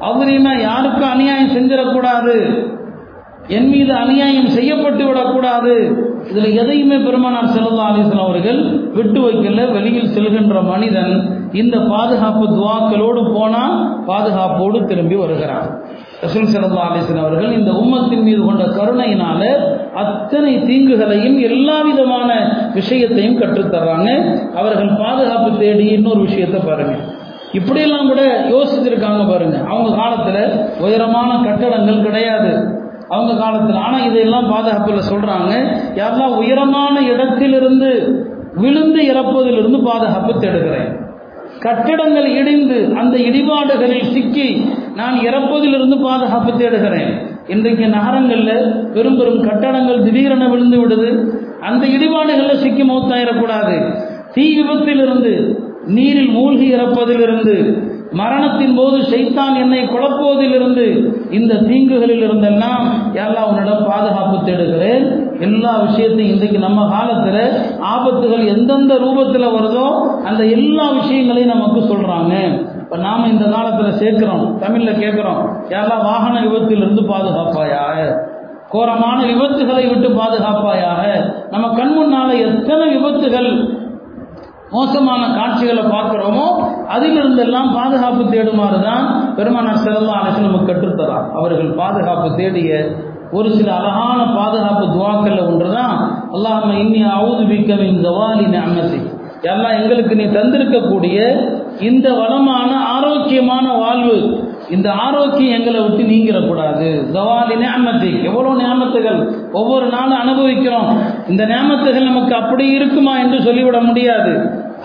அவரினா 0.00 0.60
யாருக்கும் 0.60 1.10
அநியாயம் 1.10 1.54
செஞ்சிடக்கூடாது? 1.56 2.34
என் 3.48 3.68
மீது 3.68 3.92
அநியாயம் 3.94 4.48
செய்யப்பட்டு 4.48 5.06
விடக்கூடாது. 5.06 5.74
இதில் 6.30 6.56
எதையுமே 6.56 6.96
பெருமானார் 6.96 7.54
செல்லா 7.56 7.86
அலிஸ்லாம் 7.90 8.26
அவர்கள் 8.26 8.90
விட்டு 8.94 9.20
வைக்கல. 9.20 9.72
வெளியில் 9.72 10.14
செல்கின்ற 10.16 10.62
மனிதன் 10.62 11.14
இந்த 11.52 11.78
பாதுகாப்பு 11.78 12.46
துவாக்களோடு 12.46 13.32
போனா 13.34 13.92
பாதுகாப்போடு 14.06 14.84
திரும்பி 14.84 15.14
வருகிறான். 15.14 15.82
ரசூல் 16.22 16.48
சல்லா 16.52 16.86
அலிஸ்லாம் 16.88 17.18
அவர்கள் 17.18 17.52
இந்த 17.52 17.70
உம்மத்தின் 17.70 18.22
மீது 18.22 18.44
கொண்ட 18.44 18.64
கருணையினால 18.64 19.42
அத்தனை 19.94 20.56
தீங்குகளையும் 20.56 21.40
எல்லா 21.40 21.80
விதமான 21.80 22.54
விஷயத்தையும் 22.74 23.40
கற்றுத்தர்றாங்க. 23.40 24.36
அவர்கள் 24.54 24.90
பாதுகாப்பு 24.94 25.58
தேடி 25.58 25.84
இன்னொரு 25.84 26.20
விஷயத்தை 26.20 26.60
பாருங்க. 26.60 26.96
இப்படியெல்லாம் 27.52 28.08
கூட 28.08 28.48
யோசிச்சிருக்காங்க 28.50 29.28
பாருங்க. 29.28 29.66
அவங்க 29.66 30.02
காலத்துல 30.02 30.66
உயரமான 30.80 31.44
கட்டடங்கள் 31.44 32.02
கிடையாது. 32.02 32.76
அவங்க 33.08 33.36
காலத்தில் 33.36 33.76
ஆனால் 33.76 34.04
இதையெல்லாம் 34.04 34.50
பாதுகாப்பில் 34.50 35.08
சொல்றாங்க. 35.12 35.52
யாரெல்லாம் 35.94 36.36
உயரமான 36.36 37.00
இடத்திலிருந்து 37.00 38.24
விழுந்து 38.54 39.02
இறப்பதிலிருந்து 39.02 39.84
பாதுகாப்பு 39.84 40.40
தேடுகிறேன். 40.40 41.06
கட்டிடங்கள் 41.64 42.28
இடிந்து 42.40 42.78
அந்த 43.00 43.14
இடிபாடுகளில் 43.28 44.10
சிக்கி 44.14 44.48
நான் 44.94 45.16
இறப்பதிலிருந்து 45.28 45.96
பாதுகாப்பு 46.02 46.52
தேடுகிறேன். 46.52 47.12
இன்றைக்கு 47.46 47.86
நகரங்களில் 47.88 48.90
பெரும் 48.94 49.18
பெரும் 49.18 49.40
கட்டடங்கள் 49.48 50.02
திடீரென 50.02 50.48
விழுந்து 50.48 50.78
விடுது. 50.82 51.10
அந்த 51.60 51.86
இடிபாடுகளில் 51.86 52.62
சிக்கி 52.64 52.84
மௌத்தாயிடக்கூடாது 52.90 53.76
தீ 54.34 54.46
விபத்திலிருந்து 54.58 55.32
நீரில் 55.96 56.30
மூழ்கி 56.30 56.66
இறப்பதிலிருந்து 56.76 57.54
மரணத்தின் 58.12 58.74
போது 58.76 58.98
சைத்தான் 59.12 59.54
என்னை 59.62 59.80
குழப்புவதிலிருந்து 59.84 60.84
இந்த 61.30 61.54
தீங்குகளில் 61.68 62.22
இருந்தெல்லாம் 62.28 62.86
எல்லாம் 63.24 63.48
உன்னிடம் 63.50 63.88
பாதுகாப்பு 63.88 64.36
தேடுகிறேன்? 64.46 65.04
எல்லா 65.40 65.72
விஷயத்தையும் 65.78 66.32
இன்றைக்கு 66.32 66.58
நம்ம 66.58 66.80
காலத்தில் 66.90 67.42
ஆபத்துகள் 67.90 68.44
எந்தெந்த 68.46 68.94
ரூபத்தில் 68.98 69.52
வருதோ 69.54 69.86
அந்த 70.24 70.42
எல்லா 70.48 70.86
விஷயங்களையும் 70.90 71.54
நமக்கு 71.54 71.80
சொல்கிறாங்க 71.82 72.32
இப்போ 72.82 72.96
நாம் 72.98 73.30
இந்த 73.30 73.46
காலத்தில் 73.46 73.98
சேர்க்கிறோம் 73.98 74.44
தமிழில் 74.58 75.00
கேட்குறோம் 75.00 75.40
எல்லாம் 75.72 76.04
வாகன 76.04 76.34
விபத்திலிருந்து 76.40 77.02
பாதுகாப்பாயாக? 77.10 77.96
கோரமான 78.68 79.18
விபத்துகளை 79.26 79.84
விட்டு 79.88 80.08
பாதுகாப்பாயாக? 80.12 81.02
நம்ம 81.50 81.66
கண் 81.76 81.94
முன்னால் 81.94 82.32
எத்தனை 82.46 82.86
விபத்துகள் 82.94 83.50
மோசமான 84.72 85.22
காட்சிகளை 85.36 85.84
பார்க்கிறோமோ 85.92 86.46
அதிலிருந்தெல்லாம் 86.94 87.68
பாதுகாப்பு 87.74 88.24
தேடுமாறு 88.32 88.78
தான் 88.82 89.04
பெருமானார் 89.36 89.84
செல்லா 89.84 90.16
அரசு 90.20 90.40
நமக்கு 90.40 90.68
கற்றுத்தரா 90.70 91.18
அவர்கள் 91.32 91.70
பாதுகாப்பு 91.74 92.28
தேடிய 92.36 92.72
ஒரு 93.36 93.48
சில 93.56 93.68
அழகான 93.78 94.18
பாதுகாப்பு 94.36 94.84
துவாக்கல்ல 94.94 95.40
ஒன்றுதான் 95.50 95.96
அல்லாஹ் 96.36 96.66
இன்னி 96.82 97.00
அவுது 97.16 97.44
பிக்கவின் 97.52 98.02
ஜவாலி 98.06 98.46
அம்மசி 98.64 99.00
எல்லாம் 99.42 99.76
எங்களுக்கு 99.80 100.14
நீ 100.20 100.24
தந்திருக்கக்கூடிய 100.36 101.18
இந்த 101.88 102.06
வளமான 102.20 102.70
ஆரோக்கியமான 102.94 103.66
வாழ்வு 103.82 104.16
இந்த 104.76 104.88
ஆரோக்கியம் 105.04 105.56
எங்களை 105.58 105.78
விட்டு 105.82 106.02
நீங்கிடக்கூடாது. 106.12 106.88
ஜவாலி 107.14 107.54
நியாமத்தை 107.64 108.10
எவ்வளோ 108.28 108.50
நியாமத்துகள் 108.62 109.20
ஒவ்வொரு 109.52 109.86
நாளும் 109.94 110.20
அனுபவிக்கிறோம். 110.22 110.90
இந்த 111.28 111.42
நியாமத்துகள் 111.52 112.08
நமக்கு 112.10 112.34
அப்படி 112.34 112.66
இருக்குமா 112.78 113.14
என்று 113.18 113.38
சொல்லிவிட 113.46 113.80
முடியாது. 113.80 114.32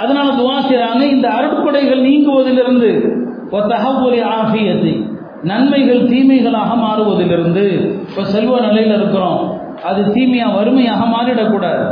அதனால 0.03 0.27
துவா 0.39 0.58
செய்கிறாங்க 0.67 1.03
இந்த 1.15 1.27
அருட்கொடைகள் 1.38 2.06
நீங்குவதிலிருந்து 2.10 2.91
தகவலி 3.71 4.21
ஆகியத்தை 4.36 4.93
நன்மைகள் 5.43 6.08
தீமைகளாக 6.12 6.71
மாறுவதிலிருந்து 6.75 7.65
இப்போ 8.08 8.23
செல்வ 8.23 8.60
நிலையில் 8.60 8.95
இருக்கிறோம். 8.99 9.41
அது 9.84 10.01
தீமையா 10.15 10.47
வறுமையாக 10.56 11.03
மாறிடக்கூடாது. 11.06 11.86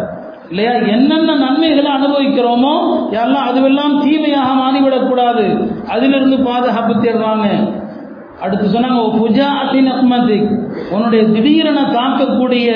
இல்லையா? 0.50 0.72
என்னென்ன 0.96 1.36
நன்மைகளை 1.36 1.92
அனுபவிக்கிறோமோ 1.92 2.74
எல்லாம் 3.24 3.46
அதுவெல்லாம் 3.50 3.94
தீமையாக 4.06 4.50
மாறிவிடக்கூடாது. 4.62 5.46
அதிலிருந்து 5.88 6.38
பாதுகாப்பு 6.50 6.94
தேடுறாங்க 6.96 7.48
அடுத்து 8.46 8.68
சொன்னாங்க 8.68 9.02
புஜா 9.18 9.48
அத்தினக்மதிக் 9.62 10.48
உன்னுடைய 10.94 11.24
திடீரென 11.34 11.80
தாக்கக்கூடிய 11.98 12.68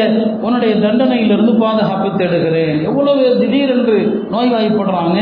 உன்னுடைய 0.42 0.74
தண்டனையிலிருந்து 0.76 1.54
பாதுகாப்பு 1.60 2.10
தேடுகிறேன். 2.18 2.84
எவ்வளவு 2.84 3.24
திடீரென்று 3.40 3.98
நோய்வாய்ப்படுறாங்க 4.34 5.18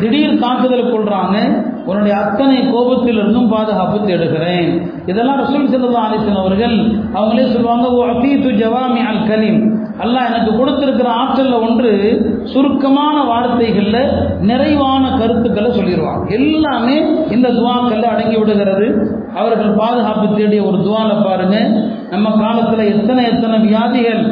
திடீர் 0.00 0.42
தாக்குதல் 0.44 0.92
கொள்றாங்க 0.92 1.36
உன்னுடைய 1.88 2.16
அத்தனை 2.16 2.56
கோபத்திலிருந்தும் 2.58 3.48
பாதுகாப்பு 3.48 3.98
தேடுகிறேன். 3.98 4.70
இதெல்லாம் 5.06 5.40
ரசூல் 5.40 5.70
செல்லா 5.70 6.08
அலிசன் 6.08 6.40
அவர்கள் 6.42 6.76
அவங்களே 7.14 7.52
சொல்லுவாங்க 7.52 7.86
ஓ 7.90 8.06
அத்தீத்து 8.06 8.50
ஜவாமி 8.62 9.00
அல் 9.10 9.22
கலீம். 9.30 9.60
அல்லாஹ் 10.02 10.28
எனக்கு 10.30 10.56
கொடுத்திருக்கிற 10.56 11.08
ஆற்றலில் 11.10 11.60
ஒன்று 11.60 11.92
சுருக்கமான 12.44 13.24
வார்த்தைகளில் 13.24 14.02
நிறைவான 14.40 15.18
கருத்துக்களை 15.18 15.70
சொல்லிடுவாங்க 15.70 16.28
எல்லாமே 16.28 16.96
இந்த 17.30 17.48
துவாக்கல்ல 17.48 18.02
அடங்கி 18.02 18.36
விடுகிறது. 18.36 18.86
அவர்கள் 19.34 19.70
பாதுகாப்பு 19.70 20.36
தேடிய 20.36 20.62
ஒரு 20.62 20.78
துவால 20.78 21.24
பாருங்க. 21.24 21.56
நம்ம 22.10 22.30
காலத்தில் 22.30 22.92
எத்தனை 22.94 23.24
எத்தனை 23.24 23.58
வியாதிகள்? 23.58 24.22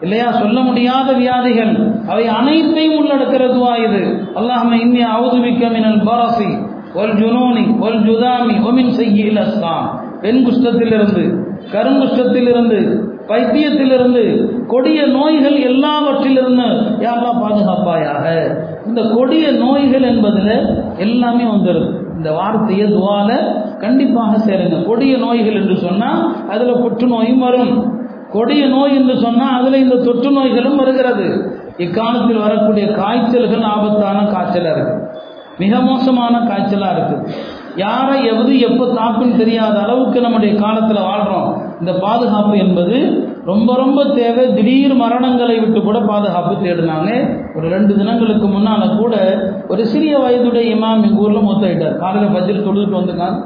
இல்லையா? 0.00 0.32
சொல்ல 0.32 0.60
முடியாத 0.60 1.12
வியாதிகள். 1.12 1.72
அவை 2.08 2.26
அனைத்தையும் 2.26 2.98
உள்ளடக்கிற 2.98 3.44
துவா 3.56 3.74
இது. 3.86 4.02
அல்லாஹ் 4.34 4.74
இன்னி 4.84 5.02
அவுதுபிக்க 5.16 5.72
மினல் 5.72 6.02
பாரசி. 6.02 6.50
ஒல் 7.00 7.14
ஜுனூனி 7.20 7.64
ஒல் 7.86 8.00
ஜுதாமி 8.06 8.54
ஒமின் 8.68 8.92
செய்யில் 8.98 9.40
அஸ்லாம். 9.44 9.86
பெண் 10.20 10.40
குஷ்டத்திலிருந்து 10.46 11.24
கருங்குஷ்டத்திலிருந்து 11.72 12.78
பைத்தியத்திலிருந்து 13.30 14.22
கொடிய 14.72 15.00
நோய்கள் 15.16 15.56
எல்லாவற்றிலிருந்து 15.70 16.66
யாரெல்லாம் 17.04 17.40
பாதுகாப்பாயாக. 17.44 18.24
இந்த 18.88 19.02
கொடிய 19.16 19.46
நோய்கள் 19.64 20.06
என்பதில் 20.12 20.54
எல்லாமே 20.96 21.44
வந்துடுது 21.54 21.88
இந்த 22.16 22.30
வார்த்தையை 22.32 22.86
துவால 22.92 23.30
கண்டிப்பாக 23.80 24.38
சேருங்க. 24.46 24.76
கொடிய 24.86 25.16
நோய்கள் 25.24 25.58
என்று 25.62 25.76
சொன்னால் 25.86 26.22
அதில் 26.48 26.82
புற்றுநோயும் 26.84 27.44
வரும். 27.46 27.74
கொடிய 28.32 28.62
நோய் 28.66 28.94
என்று 28.94 29.16
சொன்னால் 29.24 29.56
அதில் 29.58 29.82
இந்த 29.82 29.96
தொற்று 30.06 30.30
நோய்களும் 30.30 30.80
வருகிறது. 30.82 31.26
இக்காலத்தில் 31.84 32.44
வரக்கூடிய 32.46 32.86
காய்ச்சல்கள் 33.00 33.66
ஆபத்தான 33.74 34.18
காய்ச்சலாக 34.34 34.76
இருக்குது 34.76 35.05
மிக 35.62 35.78
மோசமான 35.90 36.34
காய்ச்சலாக 36.48 36.94
இருக்குது 36.96 37.54
யாரை 37.84 38.16
எவது 38.32 38.52
எப்போ 38.66 38.84
தாக்குன்னு 38.98 39.40
தெரியாத 39.40 39.76
அளவுக்கு 39.84 40.18
நம்முடைய 40.24 40.52
காலத்தில் 40.62 41.06
வாழ்கிறோம் 41.08 41.48
இந்த 41.80 41.92
பாதுகாப்பு 42.04 42.54
என்பது 42.64 42.96
ரொம்ப 43.50 43.70
ரொம்ப 43.76 44.00
தேவை. 44.18 44.44
திடீர் 44.54 44.94
மரணங்களை 45.02 45.56
விட்டு 45.60 45.80
கூட 45.82 45.98
பாதுகாப்பு 46.12 46.54
தேடினாங்க. 46.64 47.10
ஒரு 47.56 47.66
ரெண்டு 47.74 47.92
தினங்களுக்கு 47.98 48.46
முன்னால் 48.54 48.96
கூட 49.02 49.14
ஒரு 49.68 49.82
சிறிய 49.92 50.14
வயதுடைய 50.24 50.74
இமாம் 50.76 51.04
எங்கள் 51.08 51.22
ஊரில் 51.24 51.46
மூத்தாயிட்டார். 51.48 51.98
காலையில் 52.02 52.34
பஜ்ஜில் 52.36 52.66
தொழுதுட்டு 52.68 53.00
வந்துருக்காங்க 53.00 53.38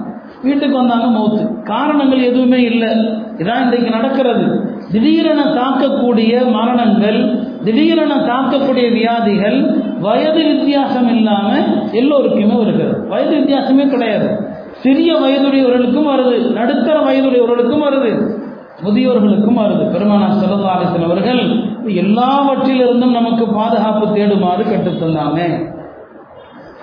வீட்டுக்கு 0.47 0.77
வந்தாங்க 0.81 1.07
மௌத்து 1.17 1.43
காரணங்கள் 1.73 2.27
எதுவுமே 2.31 2.61
இல்லை. 2.71 2.91
இதான் 3.43 3.63
இன்றைக்கு 3.65 3.91
நடக்கிறது. 3.99 4.45
திடீரென 4.93 5.41
தாக்கக்கூடிய 5.61 6.33
மரணங்கள் 6.59 7.21
திடீரென 7.65 8.15
தாக்கக்கூடிய 8.31 8.87
வியாதிகள் 8.99 9.59
வயது 10.01 10.45
வித்தியாசம் 10.45 11.09
இல்லாமல் 11.09 11.93
எல்லோருக்குமே 11.93 12.55
வருகிறது. 12.55 13.09
வயது 13.09 13.37
வித்தியாசமே 13.37 13.89
கிடையாது. 13.89 14.49
சிறிய 14.73 15.15
வயதுடையவர்களுக்கும் 15.15 16.09
வருது. 16.09 16.53
நடுத்தர 16.53 17.01
வயதுடையவர்களுக்கும் 17.01 17.83
வருது. 17.83 18.39
முதியோர்களுக்கும் 18.85 19.59
வருது. 19.59 19.85
பெருமானா 19.91 20.29
செல்லல்லா 20.29 20.77
அலிசன் 20.77 21.05
அவர்கள் 21.05 21.41
எல்லாவற்றிலிருந்தும் 21.87 23.11
நமக்கு 23.11 23.49
பாதுகாப்பு 23.49 24.07
தேடுமாறு 24.07 24.63
கற்றுத்தந்தாங்க 24.63 25.69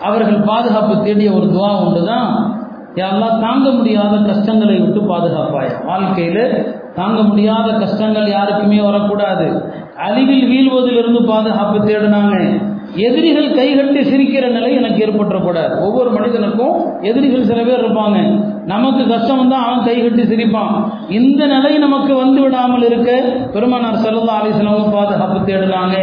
அவர்கள் 0.02 0.40
பாதுகாப்பு 0.40 1.04
தேடிய 1.04 1.32
ஒரு 1.32 1.46
துவா 1.46 1.72
உண்டுதான். 1.82 2.56
யாரெல்லாம் 2.96 3.40
தாங்க 3.40 3.72
முடியாத 3.72 4.18
கஷ்டங்களை 4.18 4.80
விட்டு 4.80 5.00
பாதுகாப்பாய்? 5.00 5.86
வாழ்க்கையில் 5.86 6.76
தாங்க 6.96 7.22
முடியாத 7.22 7.72
கஷ்டங்கள் 7.72 8.30
யாருக்குமே 8.30 8.82
வரக்கூடாது. 8.82 9.62
அழிவில் 9.98 10.50
வீழ்வதிலிருந்து 10.50 11.26
பாதுகாப்பு 11.26 11.78
தேடினாங்க. 11.78 12.66
எதிரிகள் 12.96 13.54
கைகட்டி 13.54 14.00
சிரிக்கிற 14.00 14.52
நிலை 14.52 14.76
எனக்கு 14.76 15.06
ஏற்பட்டுறக்கூடாது 15.06 15.82
ஒவ்வொரு 15.82 16.10
மனிதனுக்கும் 16.10 17.02
எதிரிகள் 17.02 17.46
சில 17.46 17.64
பேர் 17.64 17.84
இருப்பாங்க. 17.84 18.18
நமக்கு 18.66 19.08
கஷ்டம் 19.08 19.38
வந்தால் 19.38 19.66
அவன் 19.66 19.84
கைகட்டி 19.84 20.22
சிரிப்பான். 20.22 20.76
இந்த 21.10 21.46
நிலை 21.46 21.78
நமக்கு 21.78 22.16
வந்து 22.16 22.42
விடாமல் 22.42 22.82
இருக்க 22.82 23.22
பெருமானார் 23.54 23.96
செல்லா 23.96 24.42
அலிஸ்லாமும் 24.42 24.92
பாதுகாப்பு 24.92 25.40
தேடினாங்க. 25.52 25.98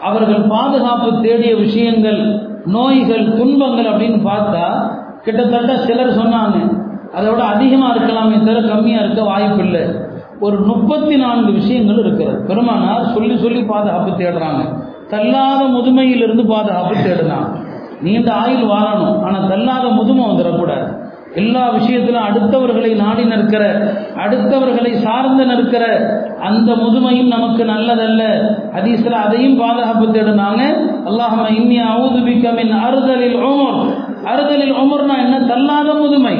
அவர்கள் 0.00 0.40
பாதுகாப்பு 0.40 1.20
தேடிய 1.20 1.56
விஷயங்கள் 1.56 2.50
நோய்கள் 2.66 3.36
துன்பங்கள் 3.36 3.90
அப்படின்னு 3.92 4.20
பார்த்தா 4.30 4.64
கிட்டத்தட்ட 5.22 5.76
சிலர் 5.76 6.18
சொன்னாங்க. 6.20 6.56
அதை 7.14 7.30
விட 7.30 7.42
அதிகமாக 7.42 7.94
இருக்கலாமே 7.94 8.44
தவிர 8.44 8.60
கம்மியாக 8.60 9.04
இருக்க 9.04 9.22
வாய்ப்பு 9.22 9.64
இல்லை 9.64 9.82
ஒரு 10.40 10.56
முப்பத்தி 10.60 11.16
நான்கு 11.16 11.52
விஷயங்கள் 11.52 11.98
இருக்கிறது. 11.98 12.46
பெருமானார் 12.46 13.12
சொல்லி 13.14 13.36
சொல்லி 13.38 13.62
பாதுகாப்பு 13.62 14.10
தேடுறாங்க. 14.10 14.62
தள்ளாத 15.12 15.62
முதுமையிலிருந்து 15.76 16.44
பாதுகாப்பு 16.52 16.94
தேடினான் 17.06 17.48
நீண்ட 18.06 18.28
ஆயுள் 18.42 18.70
வாழணும். 18.72 19.16
ஆனால் 19.26 19.48
தள்ளாத 19.52 19.86
முதுமை 19.98 20.22
வந்துடக்கூடாது. 20.28 20.86
எல்லா 21.40 21.62
விஷயத்திலும் 21.74 22.26
அடுத்தவர்களை 22.28 22.90
நாடி 23.02 23.22
நிற்கிற 23.24 23.62
அடுத்தவர்களை 24.24 24.90
சார்ந்து 25.04 25.44
நிற்கிற 25.50 25.84
அந்த 26.48 26.70
முதுமையும் 26.82 27.30
நமக்கு 27.34 27.62
நல்லதல்ல. 27.70 28.22
ஹதீஸ்ல 28.74 29.14
அதையும் 29.26 29.56
பாதுகாப்பு 29.60 30.06
தேடினாங்க. 30.16 30.62
அல்லாஹ் 31.10 31.38
இன்னி 31.58 31.78
அவுதுபிக்கமின் 31.92 32.74
அறுதலில் 32.86 33.38
ஓமர் 33.48 33.80
அறுதலில் 34.32 34.74
ஓமர்னா 34.82 35.14
என்ன? 35.24 35.38
தள்ளாத 35.52 35.88
முதுமை. 36.02 36.36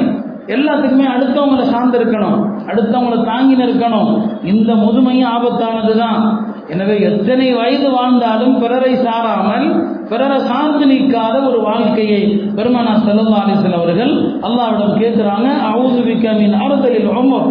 எல்லாத்துக்குமே 0.55 1.05
அடுத்தவங்களை 1.15 1.65
சார்ந்து 1.73 1.97
இருக்கணும். 1.99 2.39
அடுத்தவங்களை 2.69 3.19
தாங்கி 3.31 3.55
நிற்கணும். 3.63 4.11
இந்த 4.51 4.71
முதுமையும் 4.85 5.31
ஆபத்தானது 5.35 5.93
தான் 6.03 6.21
எனவே 6.67 7.01
எத்தனை 7.01 7.53
வயது 7.53 7.89
வாழ்ந்தாலும் 7.91 8.59
பிறரை 8.59 8.95
சாராமல் 8.95 9.67
பிறரை 10.09 10.39
சார்ந்து 10.39 10.85
நிற்காத 10.85 11.47
ஒரு 11.47 11.59
வாழ்க்கையை 11.61 12.21
பெருமானா 12.55 12.93
செல்லல்லா 13.05 13.41
அலிசல் 13.43 13.77
அவர்கள் 13.79 14.13
அல்லாவிடம் 14.41 14.99
கேட்குறாங்க 15.01 15.47
அவுதுபிக்கமின் 15.71 16.55
அறுதலில் 16.63 17.09
ஓமர் 17.17 17.49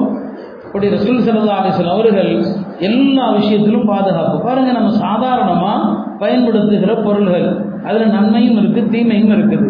அப்படி 0.64 0.88
ரசூல் 0.88 1.24
செல்லல்லா 1.26 1.56
அலிசல் 1.62 1.92
அவர்கள் 1.94 2.32
எல்லா 2.78 3.30
விஷயத்திலும் 3.30 3.86
பாதுகாப்பு. 3.86 4.36
பாருங்க 4.48 4.72
நம்ம 4.72 4.90
சாதாரணமாக 4.90 5.82
பயன்படுத்துகிற 6.18 6.94
பொருள்கள். 7.02 7.46
அதில் 7.84 8.08
நன்மையும் 8.08 8.56
இருக்குது 8.56 8.88
தீமையும் 8.88 9.30
இருக்குது. 9.30 9.66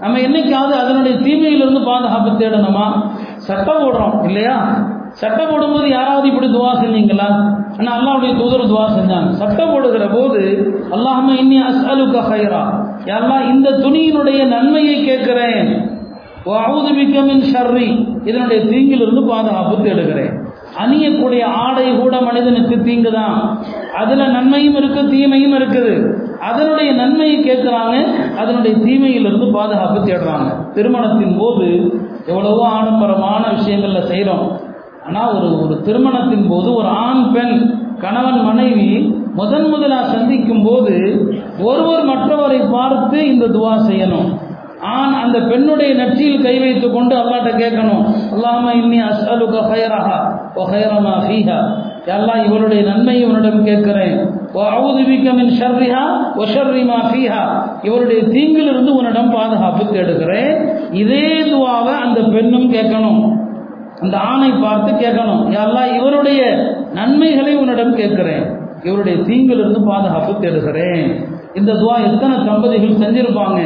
நம்ம 0.00 0.18
என்னைக்காவது 0.18 0.74
அதனுடைய 0.82 1.16
தீமையிலிருந்து 1.16 1.82
பாதுகாப்பு 1.84 2.30
தேடணுமா? 2.30 2.86
சட்டம் 3.36 3.82
போடுறோம் 3.84 4.24
இல்லையா? 4.24 4.85
சட்டம் 5.20 5.50
போடும்போது 5.50 5.86
யாராவது 5.96 6.26
இப்படி 6.30 6.48
துவா 6.54 6.70
செஞ்சீங்களா? 6.80 7.28
ஆனால் 7.78 7.94
அல்லாவுடைய 7.98 8.32
தூதர் 8.40 8.70
துவா 8.72 8.86
செஞ்சாங்க. 8.96 9.30
சட்டம் 9.42 9.70
போடுகிற 9.72 10.06
போது 10.16 10.40
அல்லாஹம 10.96 11.36
இன்னி 11.42 11.58
அஸ்அலுக 11.68 12.22
ஹைரா 12.30 12.64
யாரெல்லாம் 13.10 13.46
இந்த 13.52 13.68
துணியினுடைய 13.84 14.40
நன்மையை 14.54 14.96
கேட்கிறேன். 15.10 15.68
மின் 17.28 17.46
ஷர்ரி. 17.52 17.86
இதனுடைய 18.30 18.58
தீங்கிலிருந்து 18.72 19.22
பாதுகாப்பு 19.30 19.76
தேடுகிறேன். 19.86 20.34
அணியக்கூடிய 20.82 21.42
ஆடை 21.64 21.86
கூட 22.00 22.14
மனிதனுக்கு 22.26 22.76
தீங்கு 22.86 23.10
தான் 23.16 23.36
அதுல 24.00 24.26
நன்மையும் 24.36 24.76
இருக்கு 24.80 25.02
தீமையும் 25.14 25.56
இருக்குது. 25.58 25.94
அதனுடைய 26.48 26.90
நன்மையை 27.00 27.38
கேட்கிறாங்க 27.48 27.94
அதனுடைய 28.42 28.74
தீமையிலிருந்து 28.84 29.48
பாதுகாப்பு 29.56 29.98
தேடுறாங்க. 30.08 30.48
திருமணத்தின் 30.76 31.36
போது 31.40 31.66
எவ்வளவோ 32.30 32.62
ஆடம்பரமான 32.76 33.42
விஷயங்கள்ல 33.58 34.02
செய்கிறோம் 34.12 34.46
ஆனால் 35.06 35.34
ஒரு 35.34 35.62
ஒரு 35.62 35.82
திருமணத்தின் 35.82 36.48
போது 36.48 36.74
ஒரு 36.74 36.88
ஆண் 36.88 37.32
பெண் 37.32 37.84
கணவன் 38.00 38.44
மனைவி 38.44 38.88
முதன் 39.34 39.68
முதலாக 39.68 40.06
சந்திக்கும் 40.06 40.64
போது 40.64 40.94
ஒருவர் 41.60 42.04
மற்றவரை 42.04 42.70
பார்த்து 42.70 43.26
இந்த 43.26 43.46
துவா 43.46 43.74
செய்யணும். 43.88 44.28
ஆண் 44.80 45.12
அந்த 45.12 45.38
பெண்ணுடைய 45.40 45.94
நெற்றியில் 45.94 46.42
கை 46.42 46.58
வைத்து 46.58 46.90
கொண்டு 46.90 47.14
அல்லாட்ட 47.16 47.50
கேட்கணும். 47.62 48.02
அல்லாம 48.34 48.72
இன்னி 48.72 48.98
அஸ்அலுக 49.08 49.54
கஹயரஹா 49.70 50.18
ஓ 50.54 50.64
ஃபீஹா. 51.26 51.58
எல்லாம் 52.06 52.44
இவருடைய 52.44 52.82
நன்மை 52.82 53.20
இவனிடம் 53.20 53.64
கேட்கிறேன். 53.64 54.18
ஓ 54.52 54.60
அவுதுபிக்க 54.62 55.32
மின் 55.34 55.54
ஷர்ரிஹா 55.60 56.04
ஓ 56.36 56.44
ஷர்ரிமா 56.44 56.98
ஃபீஹா. 57.10 57.42
இவருடைய 57.82 58.22
தீங்கிலிருந்து 58.22 58.94
உன்னிடம் 58.94 59.30
பாதுகாப்பு 59.30 59.84
தேடுகிறேன். 59.86 60.52
இதே 60.92 61.26
துவாவை 61.52 61.94
அந்த 62.04 62.20
பெண்ணும் 62.20 62.72
கேட்கணும். 62.72 63.22
அந்த 64.00 64.18
ஆணை 64.18 64.50
பார்த்து 64.50 64.92
கேட்கணும் 64.92 65.44
எல்லாம் 65.52 65.94
இவருடைய 65.94 66.40
நன்மைகளை 66.92 67.56
உன்னிடம் 67.56 67.94
கேட்கிறேன். 67.94 68.46
இவருடைய 68.82 69.18
தீங்கிலிருந்து 69.18 69.82
பாதுகாப்பு 69.86 70.32
தேடுகிறேன். 70.40 71.24
இந்த 71.54 71.72
துவா 71.72 72.12
எத்தனை 72.12 72.36
தம்பதிகள் 72.46 73.00
செஞ்சிருப்பாங்க? 73.04 73.60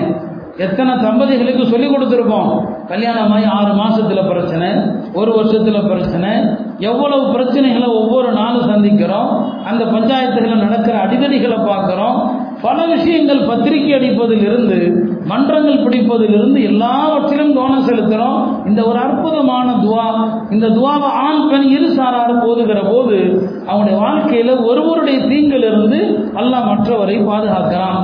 எத்தனை 0.56 0.92
தம்பதிகளுக்கு 0.94 1.66
சொல்லி 1.66 1.86
கொடுத்துருப்போம்? 1.86 2.50
கல்யாணமாகி 2.88 3.46
ஆறு 3.46 3.72
மாசத்துல 3.72 4.28
பிரச்சனை 4.28 4.68
ஒரு 5.14 5.30
வருஷத்துல 5.32 5.86
பிரச்சனை 5.86 6.30
எவ்வளவு 6.78 7.24
பிரச்சனைகளை 7.38 7.88
ஒவ்வொரு 7.88 8.32
நாளும் 8.32 8.68
சந்திக்கிறோம் 8.70 9.30
அந்த 9.64 9.84
பஞ்சாயத்துகளில் 9.84 10.64
நடக்கிற 10.64 11.06
அடிதடிகளை 11.06 11.58
பார்க்குறோம் 11.64 12.18
பல 12.62 12.86
விஷயங்கள் 12.86 13.46
பத்திரிகை 13.46 13.92
அடிப்பதிலிருந்து 13.92 14.78
மன்றங்கள் 15.26 15.82
பிடிப்பதிலிருந்து 15.84 16.62
எல்லாவற்றிலும் 16.62 17.54
கவனம் 17.54 17.86
செலுத்துகிறோம் 17.86 18.66
இந்த 18.66 18.84
ஒரு 18.84 18.98
அற்புதமான 18.98 19.72
துவா 19.72 20.06
இந்த 20.50 20.66
துவாவை 20.66 21.08
ஆண் 21.24 21.48
பெண் 21.48 21.62
இரு 21.62 21.88
சாராரும் 21.88 22.42
போதுகிற 22.44 22.82
போது 22.82 23.18
அவனுடைய 23.66 23.98
வாழ்க்கையில் 24.00 24.56
ஒருவருடைய 24.56 25.18
தீங்கிலிருந்து 25.20 26.00
அல்லாஹ் 26.34 26.68
மற்றவரை 26.70 27.16
பாதுகாக்கிறான். 27.24 28.00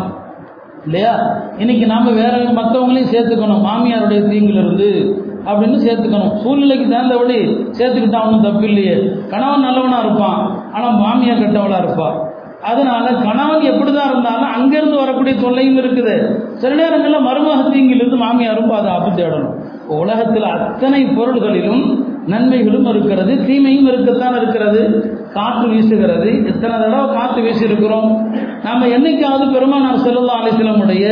இல்லையா? 0.85 1.15
இன்னைக்கு 1.59 1.87
நாம 1.87 2.11
வேற 2.11 2.37
மற்றவங்களையும் 2.37 3.13
சேர்த்துக்கணும். 3.13 3.65
மாமியாருடைய 3.69 4.21
தீங்கிலிருந்து 4.33 4.91
அப்படின்னு 5.47 5.79
சேர்த்துக்கணும். 5.87 6.37
சூழ்நிலைக்கு 6.37 6.89
தகுந்தபடி 6.89 7.39
சேர்த்துக்கிட்டா 7.79 8.25
ஒன்றும் 8.25 8.43
தப்பு 8.43 8.65
இல்லையே. 8.69 8.97
கணவன் 9.29 9.61
நல்லவனா 9.61 9.99
இருப்பான். 10.01 10.41
ஆனால் 10.73 10.97
மாமியார் 10.97 11.39
கெட்டவளா 11.39 11.79
இருப்பாள் 11.85 12.35
அதனால 12.63 13.13
கணவன் 13.13 13.61
எப்படிதான் 13.61 14.11
இருந்தாலும் 14.11 14.53
அங்கிருந்து 14.53 14.97
வரக்கூடிய 14.97 15.41
தொல்லையும் 15.41 15.77
இருக்குது. 15.77 16.37
சில 16.55 16.75
நேரங்களில் 16.75 17.27
மருமக 17.27 17.71
மாமியாரும் 17.73 18.17
மாமியாரும் 18.17 18.69
பாதுகாப்பு 18.69 19.23
தேடணும். 19.23 19.57
உலகத்தில் 19.89 20.43
அத்தனை 20.43 21.05
பொருள்களிலும் 21.05 22.15
நன்மைகளும் 22.27 22.87
இருக்கிறது 22.87 23.47
தீமையும் 23.47 23.87
இருக்கத்தான் 23.87 24.37
இருக்கிறது. 24.37 25.13
காற்று 25.33 25.69
வீசுகிறது. 25.69 26.47
எத்தனை 26.47 26.79
தடவை 26.79 27.15
காற்று 27.15 27.43
வீசியிருக்கிறோம்? 27.43 28.31
நாம் 28.63 28.77
நாம 28.77 28.87
என்னைக்காவது 28.87 29.53
பெருமானார் 29.53 29.97
செல்லல்லா 29.97 30.35
அலிஸ்லமுடைய 30.43 31.05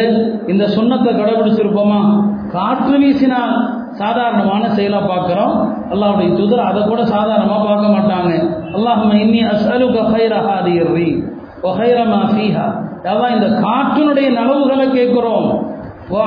இந்த 0.47 0.65
சுண்ணத்தை 0.67 1.13
கடைபிடிச்சிருப்போமா? 1.15 2.29
காற்று 2.53 2.99
வீசினால் 2.99 3.83
சாதாரணமான 3.91 4.69
செயலாக 4.69 5.15
பார்க்குறோம். 5.15 5.73
அல்லாவுடைய 5.91 6.33
துதர் 6.35 6.65
அதை 6.65 6.83
கூட 6.83 7.05
சாதாரணமாக 7.05 7.65
பார்க்க 7.65 7.89
மாட்டாங்க. 7.89 8.49
அல்லாஹ் 8.73 9.15
இன்னி 9.15 9.43
அசலுக 9.49 10.13
கைர 10.13 10.35
ஒஹைரமா 11.65 12.21
ஃபீஹா 12.33 12.67
அதான் 13.11 13.35
இந்த 13.37 13.49
காற்றினுடைய 13.65 14.29
நலவுகளை 14.39 14.87
கேட்கிறோம். 14.89 15.49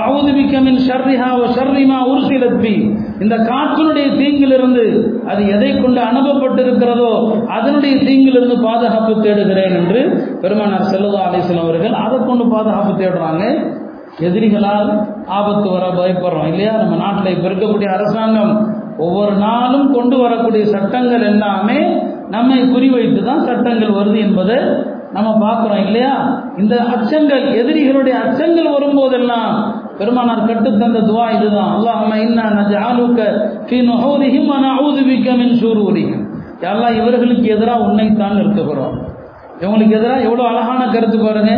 அவுதுபிக்கமின் 0.06 0.80
ஷர்ரிஹா 0.88 1.28
ஓ 1.38 1.44
ஷர்ரிமா 1.56 1.98
உருசிலத்பி 2.12 2.74
இந்த 3.20 3.36
காற்றினுடைய 3.50 4.08
தீங்கிலிருந்து 4.20 4.86
அது 5.28 5.42
எதை 5.56 5.70
கொண்டு 5.76 6.00
அனுப்பப்பட்டிருக்கிறதோ 6.02 7.12
அதனுடைய 7.48 7.94
தீங்கிலிருந்து 8.08 8.58
பாதுகாப்பு 8.64 9.14
தேடுகிறேன் 9.22 9.76
என்று 9.82 10.02
பெருமானார் 10.42 10.90
செல்லதா 10.94 11.22
அலிஸ்லாம் 11.28 11.64
அவர்கள் 11.66 11.96
அதை 12.06 12.20
கொண்டு 12.20 12.46
பாதுகாப்பு 12.56 12.94
தேடுறாங்க. 13.04 13.44
எதிரிகளால் 14.28 14.90
ஆபத்து 15.38 15.68
வர 15.70 15.86
பயப்படுறோம். 16.00 16.50
இல்லையா? 16.52 16.74
நம்ம 16.82 16.96
நாட்டில் 16.96 17.34
இப்போ 17.34 17.48
இருக்கக்கூடிய 17.50 17.90
அரசாங்கம் 17.98 18.54
ஒவ்வொரு 18.98 19.34
நாளும் 19.38 19.88
கொண்டு 19.94 20.16
வரக்கூடிய 20.18 20.64
சட்டங்கள் 20.76 21.26
எல்லாமே 21.34 21.80
நம்மை 22.30 22.60
குறிவைத்து 22.74 23.22
தான் 23.24 23.46
சட்டங்கள் 23.50 23.98
வருது 24.00 24.20
என்பதை 24.20 24.58
நம்ம 25.22 25.52
பார்க்குறோம் 25.52 25.86
இல்லையா? 25.86 26.44
இந்த 26.58 26.76
அச்சங்கள் 26.76 27.44
எதிரிகளுடைய 27.44 28.10
அச்சங்கள் 28.10 28.72
வரும்போதெல்லாம் 28.72 29.76
பெருமானார் 29.98 30.46
கட்டுத்தந்த 30.46 31.00
துவா 31.00 31.36
இதுதான். 31.36 31.80
அல்லாஹ் 31.80 32.16
இன்னா 32.16 32.44
நஜஅலுக 32.44 33.50
ஃபீ 33.66 33.86
நுஹூரிஹிம் 33.86 34.50
வ 34.50 34.54
நஊது 34.60 35.02
பிக 35.02 35.38
மின் 35.38 35.60
ஷுரூரிஹிம். 35.62 36.26
யா 36.62 36.96
இவர்களுக்கு 36.96 37.48
எதிராக 37.48 37.80
உன்னைத்தான் 37.80 38.32
நிறுத்துகிறோம் 38.32 39.06
இவங்களுக்கு 39.60 39.92
எதிராக 39.92 40.22
எவ்வளோ 40.22 40.44
அழகான 40.44 40.88
கருத்து 40.88 41.18
பாருங்க. 41.20 41.52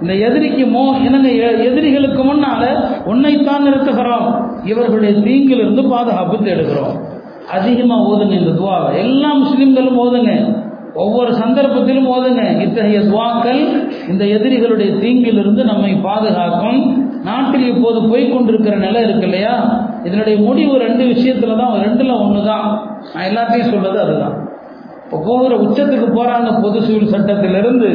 இந்த 0.00 0.14
எதிரிக்கு 0.14 0.66
மோ 0.66 1.04
என்னங்க 1.04 1.28
எ- 1.28 1.64
எதிரிகளுக்கு 1.64 2.24
முன்னால 2.24 2.88
உன்னைத்தான் 3.04 3.64
நிறுத்துகிறோம். 3.64 4.48
இவர்களுடைய 4.64 5.20
தீங்கிலிருந்து 5.20 5.88
பாதுகாப்பு 5.88 6.36
தேடுகிறோம். 6.36 7.04
அதிகமாக 7.50 8.02
ஓதுங்க 8.02 8.46
இந்த 8.46 8.62
துவாவை. 8.62 8.96
எல்லா 8.96 9.34
முஸ்லீம்களும் 9.34 9.96
ஓதுங்க. 9.96 10.62
ஒவ்வொரு 11.02 11.30
சந்தர்ப்பத்திலும் 11.32 12.08
ஓதுங்க. 12.14 12.42
இத்தகைய 12.64 12.98
துவாக்கள் 13.00 13.62
இந்த 14.08 14.24
எதிரிகளுடைய 14.36 14.90
தீங்கிலிருந்து 15.02 15.62
நம்மை 15.64 15.92
பாதுகாக்கும். 16.06 16.80
நாட்டில் 17.22 17.66
இப்போது 17.68 18.00
போய்கொண்டிருக்கிற 18.10 18.74
நிலை 18.76 19.02
இருக்கு 19.02 19.26
இல்லையா? 19.26 19.54
இதனுடைய 20.04 20.36
முடிவு 20.38 20.74
ரெண்டு 20.78 21.04
விஷயத்துல 21.04 21.56
தான் 21.56 21.74
ரெண்டுல 21.86 22.18
ஒன்று 22.24 22.42
தான் 22.44 22.66
நான் 23.14 23.28
எல்லாத்தையும் 23.30 23.70
சொல்றது 23.70 23.98
அதுதான். 24.00 24.34
இப்போ 25.04 25.18
போகிற 25.26 25.54
உச்சத்துக்கு 25.56 26.08
போறாங்க 26.18 26.60
பொது 26.60 26.78
சிவில் 26.86 27.12
சட்டத்திலிருந்து 27.14 27.90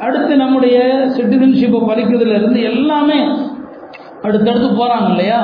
அடுத்து 0.00 0.36
நம்முடைய 0.36 0.76
சிட்டிசன்ஷிப்பை 1.16 1.80
பறிக்கிறதுல 1.88 2.36
இருந்து 2.40 2.60
எல்லாமே 2.62 3.18
அடுத்தடுத்து 4.24 4.68
போறாங்க 4.80 5.06
இல்லையா? 5.08 5.40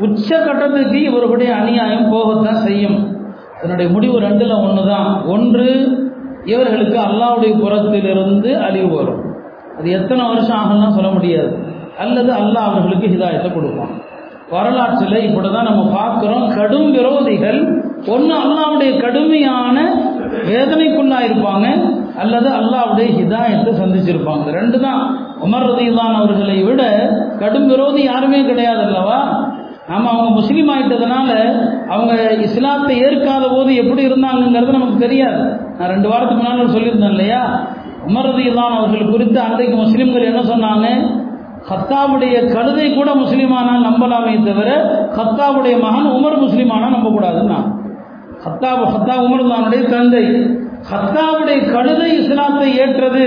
உச்ச 0.00 0.28
கட்டத்துக்கு 0.38 0.98
இவர்களுடைய 1.02 1.50
அநியாயம் 1.54 2.12
போகத்தான் 2.14 2.62
செய்யும். 2.68 2.98
இதனுடைய 3.58 3.88
முடிவு 3.90 4.16
ரெண்டுல 4.20 4.54
ஒன்று 4.66 4.82
தான் 4.86 5.22
ஒன்று 5.26 5.66
இவர்களுக்கு 6.44 6.98
அல்லாவுடைய 6.98 7.52
புறத்திலிருந்து 7.60 8.50
அழிவு 8.66 8.96
வரும். 8.96 9.20
அது 9.78 9.90
எத்தனை 9.90 10.22
வருஷம் 10.28 10.56
ஆகலாம் 10.56 10.96
சொல்ல 10.96 11.10
முடியாது. 11.10 11.52
அல்லது 11.98 12.32
அல்லாஹ் 12.32 12.68
அவர்களுக்கு 12.70 13.06
ஹிதாயத்தை 13.06 13.52
கொடுப்பான். 13.52 13.92
வரலாற்றில் 14.50 15.24
இப்படி 15.26 15.48
தான் 15.50 15.68
நம்ம 15.70 15.82
பார்க்குறோம். 15.98 16.46
கடும் 16.54 16.92
விரோதிகள் 16.92 17.60
ஒன்று 18.06 18.34
அல்லாவுடைய 18.44 19.00
கடுமையான 19.00 19.76
வேதனைக்குள்ளாயிருப்பாங்க. 20.50 21.66
அல்லது 22.22 22.48
அல்லாஹ்வுடைய 22.60 23.08
ஹிதாயத்தை 23.18 23.72
சந்திச்சிருப்பாங்க. 23.82 24.46
ரெண்டு 24.58 24.80
தான் 24.80 25.02
உமர் 25.46 25.66
ரதியுல்லான் 25.70 26.18
அவர்களை 26.20 26.62
விட 26.62 26.82
கடும் 27.38 27.66
விரோதி 27.66 28.02
யாருமே 28.02 28.40
கிடையாது 28.44 28.82
அல்லவா 28.86 29.20
நாம 29.92 30.10
அவங்க 30.10 30.30
முஸ்லீம் 30.30 30.68
ஆகிட்டதுனால 30.68 31.30
அவங்க 31.94 32.12
இஸ்லாத்தை 32.46 32.94
ஏற்காத 33.06 33.44
போது 33.48 33.70
எப்படி 33.80 34.02
இருந்தாங்கங்கிறது 34.08 34.76
நமக்கு 34.76 34.98
தெரியாது. 34.98 35.42
நான் 35.78 35.92
ரெண்டு 35.94 36.08
வாரத்துக்கு 36.08 36.42
முன்னால் 36.42 36.74
சொல்லியிருந்தேன் 36.76 37.14
இல்லையா? 37.14 37.42
உமர் 38.06 38.28
ரதியுல்லான் 38.28 38.78
அவர்கள் 38.78 39.12
குறித்து 39.14 39.38
அன்றைக்கு 39.40 39.76
முஸ்லீம்கள் 39.76 40.28
என்ன 40.30 40.40
சொன்னாங்க? 40.52 40.86
ஹத்தாவுடைய 41.70 42.36
கழுதை 42.54 42.86
கூட 42.94 43.10
முஸ்லீமானால் 43.14 43.86
நம்பலாமே 43.88 44.32
தவிர 44.44 44.70
ஹத்தாவுடைய 45.18 45.74
மகன் 45.84 46.08
உமர் 46.16 46.38
முஸ்லீமானா 46.44 46.88
நம்பக்கூடாதுன்னா 46.94 47.58
ஹத்தாப் 48.44 48.82
ஹத்தா 48.94 49.16
உமர்தானுடைய 49.26 49.82
தந்தை. 49.90 50.24
ஹத்தாவுடைய 50.90 51.58
கழுதை 51.72 52.08
இஸ்லாத்தை 52.20 52.68
ஏற்றது 52.82 53.24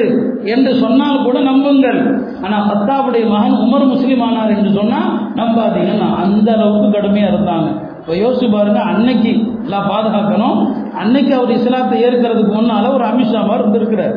என்று 0.53 0.71
சொன்னால் 0.75 1.23
கூட 1.23 1.37
நம்புங்கள். 1.39 1.99
ஆனா 2.41 2.57
ஹத்தாவுடைய 2.69 3.25
மகன் 3.29 3.57
உமர் 3.65 3.85
முஸ்லீம் 3.87 4.23
ஆனார் 4.27 4.55
என்று 4.55 4.71
சொன்னா 4.79 4.99
நம்பாதீங்கன்னா 5.39 6.07
அந்த 6.23 6.47
அளவுக்கு 6.51 6.89
கடுமையா 6.95 7.27
இருந்தாங்க. 7.33 7.69
இப்போ 7.99 8.13
யோசிச்சு 8.13 8.47
பாருங்க 8.55 8.79
அன்னைக்கு 8.79 9.31
எல்லாம் 9.63 9.89
பாதுகாக்கணும். 9.91 10.57
அன்னைக்கு 11.01 11.33
அவர் 11.35 11.51
இஸ்லாத்தை 11.51 11.99
ஏற்கிறதுக்கு 12.03 12.53
முன்னால 12.59 12.91
ஒரு 12.93 13.05
அமித்ஷா 13.05 13.39
மாதிரி 13.47 13.63
இருந்திருக்கிறார். 13.63 14.15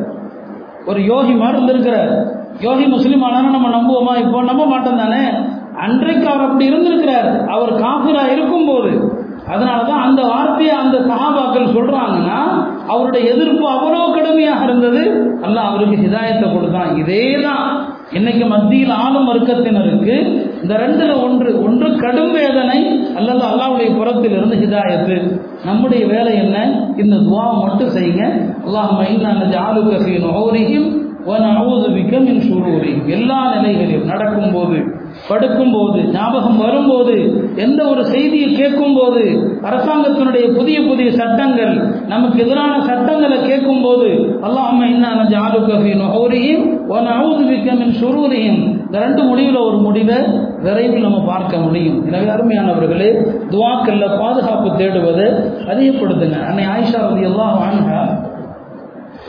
ஒரு 0.85 0.99
யோகி 1.05 1.33
மாதிரி 1.33 1.57
இருந்திருக்கிறார். 1.57 2.11
யோகி 2.59 2.85
முஸ்லீம் 2.85 3.21
ஆனாலும் 3.21 3.55
நம்ம 3.55 3.69
நம்புவோமா? 3.77 4.13
இப்போ 4.25 4.43
நம்ப 4.43 4.65
மாட்டோம் 4.65 5.01
தானே? 5.03 5.23
அன்றைக்கு 5.85 6.27
அவர் 6.27 6.45
அப்படி 6.45 6.65
இருந்திருக்கிறார். 6.65 7.29
அவர் 7.47 7.73
காபிரா 7.83 8.23
இருக்கும்போது. 8.35 8.91
அதனால 9.53 9.83
தான் 9.83 10.03
அந்த 10.07 10.21
வார்த்தையை 10.23 10.73
அந்த 10.75 10.97
சகாபாக்கள் 10.97 11.73
சொல்றாங்கன்னா 11.75 12.39
அவருடைய 12.93 13.23
எதிர்ப்பு 13.33 13.65
அவ்வளோ 13.75 14.01
கடுமையாக 14.17 14.65
இருந்தது. 14.67 15.01
அல்லாஹ் 15.45 15.69
அவருக்கு 15.69 15.97
ஹிதாயத்தை 16.05 16.47
கொடுத்தான். 16.53 16.91
இதே 17.01 17.25
தான் 17.45 17.65
இன்னைக்கு 18.17 18.45
மத்தியில் 18.53 18.93
ஆளும் 19.03 19.27
வர்க்கத்தினருக்கு 19.31 20.15
இந்த 20.61 20.73
ரெண்டுல 20.83 21.11
ஒன்று 21.25 21.49
ஒன்று 21.65 21.89
கடும் 22.03 22.33
வேதனை 22.37 22.79
அல்லது 23.19 23.43
அல்லாவுடைய 23.49 23.89
புறத்தில் 23.97 24.35
இருந்து 24.37 24.55
ஹிதாயத்து. 24.63 25.17
நம்முடைய 25.67 26.03
வேலை 26.13 26.33
என்ன? 26.43 26.57
இந்த 27.03 27.15
துவா 27.27 27.45
மட்டும் 27.65 27.93
செய்யுங்க. 27.97 28.23
அல்லாஹ் 28.67 29.03
இன்னா 29.13 29.31
நஜஅலுக 29.41 29.91
ஃபீ 30.05 30.15
நுஹூரிஹிம் 30.25 30.89
எல்லா 33.17 33.39
நிலைகளிலும் 33.53 34.09
நடக்கும்போது 34.11 34.77
படுக்கும்போது 35.29 35.99
ஞாபகம் 36.13 36.59
வரும்போது 36.65 37.15
எந்த 37.55 37.81
ஒரு 37.85 38.03
செய்தியை 38.05 38.49
கேட்கும்போது 38.55 39.23
அரசாங்கத்தினுடைய 39.69 40.45
புதிய 40.57 40.77
புதிய 40.81 41.09
சட்டங்கள் 41.11 41.73
நமக்கு 42.07 42.37
எதிரான 42.43 42.73
சட்டங்களை 42.81 43.37
கேட்கும்போது 43.41 44.07
அல்லாஹ்ம 44.47 44.87
இன்னா 44.93 45.11
நஜஅலுக 45.21 45.79
ஃபீ 45.83 45.93
நுஹூரிஹிம் 46.03 46.65
வ 46.91 47.01
நஊது 47.07 48.37
இந்த 48.41 48.99
ரெண்டு 48.99 49.21
முடிவில் 49.23 49.57
ஒரு 49.57 49.77
முடிவை 49.77 50.17
விரைவில் 50.63 51.05
நம்ம 51.07 51.19
பார்க்க 51.25 51.57
முடியும். 51.57 51.97
எனவே 52.07 52.27
அருமையானவர்களே 52.35 53.09
துவாக்கல்ல 53.51 54.05
பாதுகாப்பு 54.21 54.69
தேடுவதை 54.77 55.27
அதிகப்படுத்துங்க 55.71 56.39
அன்னை 56.47 56.65
ஆயிஷா 56.65 57.01
ரதி 57.03 57.23
எல்லாம் 57.29 57.59
வாங்க 57.61 57.91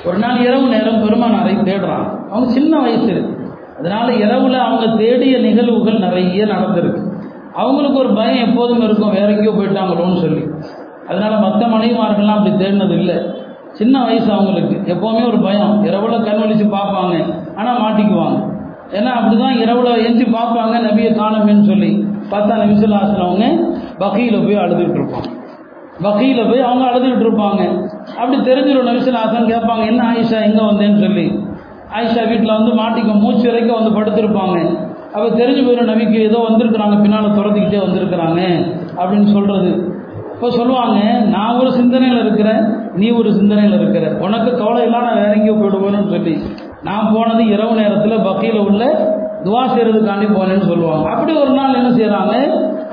ஒரு 0.04 0.18
நாள் 0.18 0.38
இரவு 0.46 0.66
நேரம் 0.68 1.02
பெருமானாரை 1.04 1.54
தேடுறான். 1.68 2.06
அவங்க 2.30 2.50
சின்ன 2.52 2.72
வயசு. 2.80 3.08
இருக்கு 3.14 3.36
அதனால 3.80 4.12
இரவுல 4.12 4.52
அவங்க 4.52 4.86
தேடிய 4.96 5.38
நிகழ்வுகள் 5.38 5.98
நிறைய 5.98 6.44
நடந்திருக்கு. 6.44 7.02
அவங்களுக்கு 7.54 7.98
ஒரு 7.98 8.10
பயம் 8.14 8.48
எப்போதும் 8.48 8.82
இருக்கும் 8.82 9.10
வேற 9.10 9.28
எங்கேயோ 9.32 9.50
போயிட்டாங்களோன்னு 9.50 10.20
சொல்லி. 10.20 10.42
அதனால 11.08 11.36
மற்ற 11.36 11.66
மனைவிமார்கள்லாம் 11.66 12.38
அப்படி 12.38 12.64
தேடினது 12.64 12.90
இல்லை 12.90 13.16
சின்ன 13.72 14.04
வயசு 14.04 14.32
அவங்களுக்கு. 14.32 14.76
எப்போவுமே 14.94 15.26
ஒரு 15.26 15.38
பயம். 15.38 15.84
இரவுல 15.84 16.14
கண்வழிச்சு 16.20 16.66
பார்ப்பாங்க 16.76 17.34
ஆனால் 17.56 17.80
மாட்டிக்குவாங்க. 17.82 18.38
ஏன்னா 18.92 19.10
அப்படிதான் 19.18 19.58
இரவுல 19.64 19.90
எஞ்சி 20.04 20.24
பார்ப்பாங்க 20.24 20.76
நபியை 20.86 21.10
காணமேன்னு 21.18 21.62
சொல்லி. 21.62 21.90
பார்த்தா 22.30 22.54
நபிசுல்லாசன் 22.62 23.24
அவங்க 23.26 23.46
வகையில் 23.98 24.44
போய் 24.44 24.56
அழுதுகிட்டு 24.56 24.98
இருப்பாங்க. 25.00 25.28
வகையில் 26.00 26.48
போய் 26.48 26.60
அவங்க 26.60 26.84
அழுதுகிட்டு 26.86 27.26
இருப்பாங்க. 27.26 27.62
அப்படி 28.18 28.36
தெரிஞ்சிடும் 28.36 28.90
நபிசுல்லாசன் 28.90 29.50
கேட்பாங்க 29.52 29.86
என்ன 29.86 30.02
ஆயிஷா 30.12 30.40
எங்கே 30.42 30.64
வந்தேன்னு 30.64 31.00
சொல்லி? 31.00 31.26
ஆயிஷா 31.96 32.22
வீட்டில் 32.28 32.56
வந்து 32.58 32.72
மாட்டிக்க 32.80 33.14
மூச்சு 33.22 33.46
வரைக்கும் 33.50 33.78
வந்து 33.78 33.92
படுத்திருப்பாங்க. 33.98 34.56
அப்போ 35.14 35.28
தெரிஞ்சு 35.40 35.62
போயிடும் 35.66 35.90
நபிக்கு 35.92 36.18
ஏதோ 36.28 36.38
வந்திருக்கிறாங்க 36.48 36.96
பின்னால் 37.02 37.36
துரத்திக்கிட்டே 37.38 37.80
வந்திருக்கிறாங்க 37.86 38.40
அப்படின்னு 39.00 39.28
சொல்கிறது 39.36 39.70
இப்போ 40.34 40.50
சொல்லுவாங்க 40.50 40.98
நான் 41.26 41.56
ஒரு 41.56 41.70
சிந்தனையில் 41.72 42.20
இருக்கிறேன் 42.20 42.60
நீ 42.94 43.10
ஒரு 43.10 43.30
சிந்தனையில் 43.32 43.74
இருக்கிற. 43.80 44.04
உனக்கு 44.20 44.50
கவலை 44.56 44.84
நான் 44.86 45.18
வேற 45.18 45.32
எங்கேயோ 45.34 45.54
போயிடுவேன்னு 45.54 46.12
சொல்லி. 46.14 46.34
நான் 46.82 47.10
போனது 47.14 47.42
இரவு 47.46 47.74
நேரத்தில் 47.74 48.24
பக்கையில் 48.28 48.58
உள்ள 48.58 48.82
துவா 49.44 49.62
செய்கிறதுக்காண்டி 49.66 50.26
போனேன்னு 50.36 50.66
சொல்லுவாங்க. 50.70 51.04
அப்படி 51.10 51.32
ஒரு 51.32 51.50
நாள் 51.50 51.74
என்ன 51.74 51.90
செய்கிறாங்க 51.90 52.34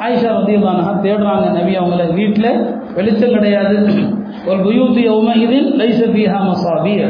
ஆயிஷா 0.02 0.30
ரத்தியல்லானா 0.38 0.92
தேடுறாங்க 1.06 1.46
நபி 1.60 1.74
அவங்கள 1.76 2.14
வீட்டில். 2.14 2.52
வெளிச்சம் 2.96 3.34
கிடையாது. 3.34 3.76
ஒரு 4.50 4.60
புயூத்தி 4.66 5.02
யௌம 5.10 5.36
இதில் 5.46 5.70
லைச 5.82 6.00
பீஹா 6.16 6.40
மசாபிய 6.50 7.02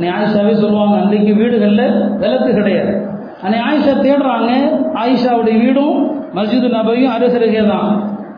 நீ 0.00 0.06
ஆயிஷாவே 0.16 0.54
சொல்லுவாங்க 0.62 0.96
அன்றைக்கு 1.02 1.32
வீடுகளில் 1.40 1.94
விளக்கு 2.22 2.50
கிடையாது. 2.58 2.92
அன்னை 3.44 3.58
ஆயிஷா 3.68 3.94
தேடுறாங்க 4.04 4.50
ஆயிஷாவுடைய 5.02 5.56
வீடும் 5.64 5.98
மஸ்ஜிது 6.36 6.68
நபையும் 6.76 7.14
அரசருகே 7.16 7.62
தான். 7.72 7.90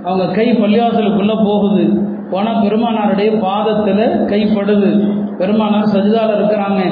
அவங்க 0.07 0.27
கை 0.39 0.47
பள்ளிவாசலுக்குள்ளே 0.61 1.37
போகுது. 1.49 1.85
போனால் 2.33 2.61
பெருமானாருடைய 2.65 3.31
பாதத்தில் 3.45 4.05
கைப்படுது. 4.31 4.91
பெருமானார் 5.41 5.93
சஜிதாவில் 5.95 6.37
இருக்கிறாங்க. 6.39 6.83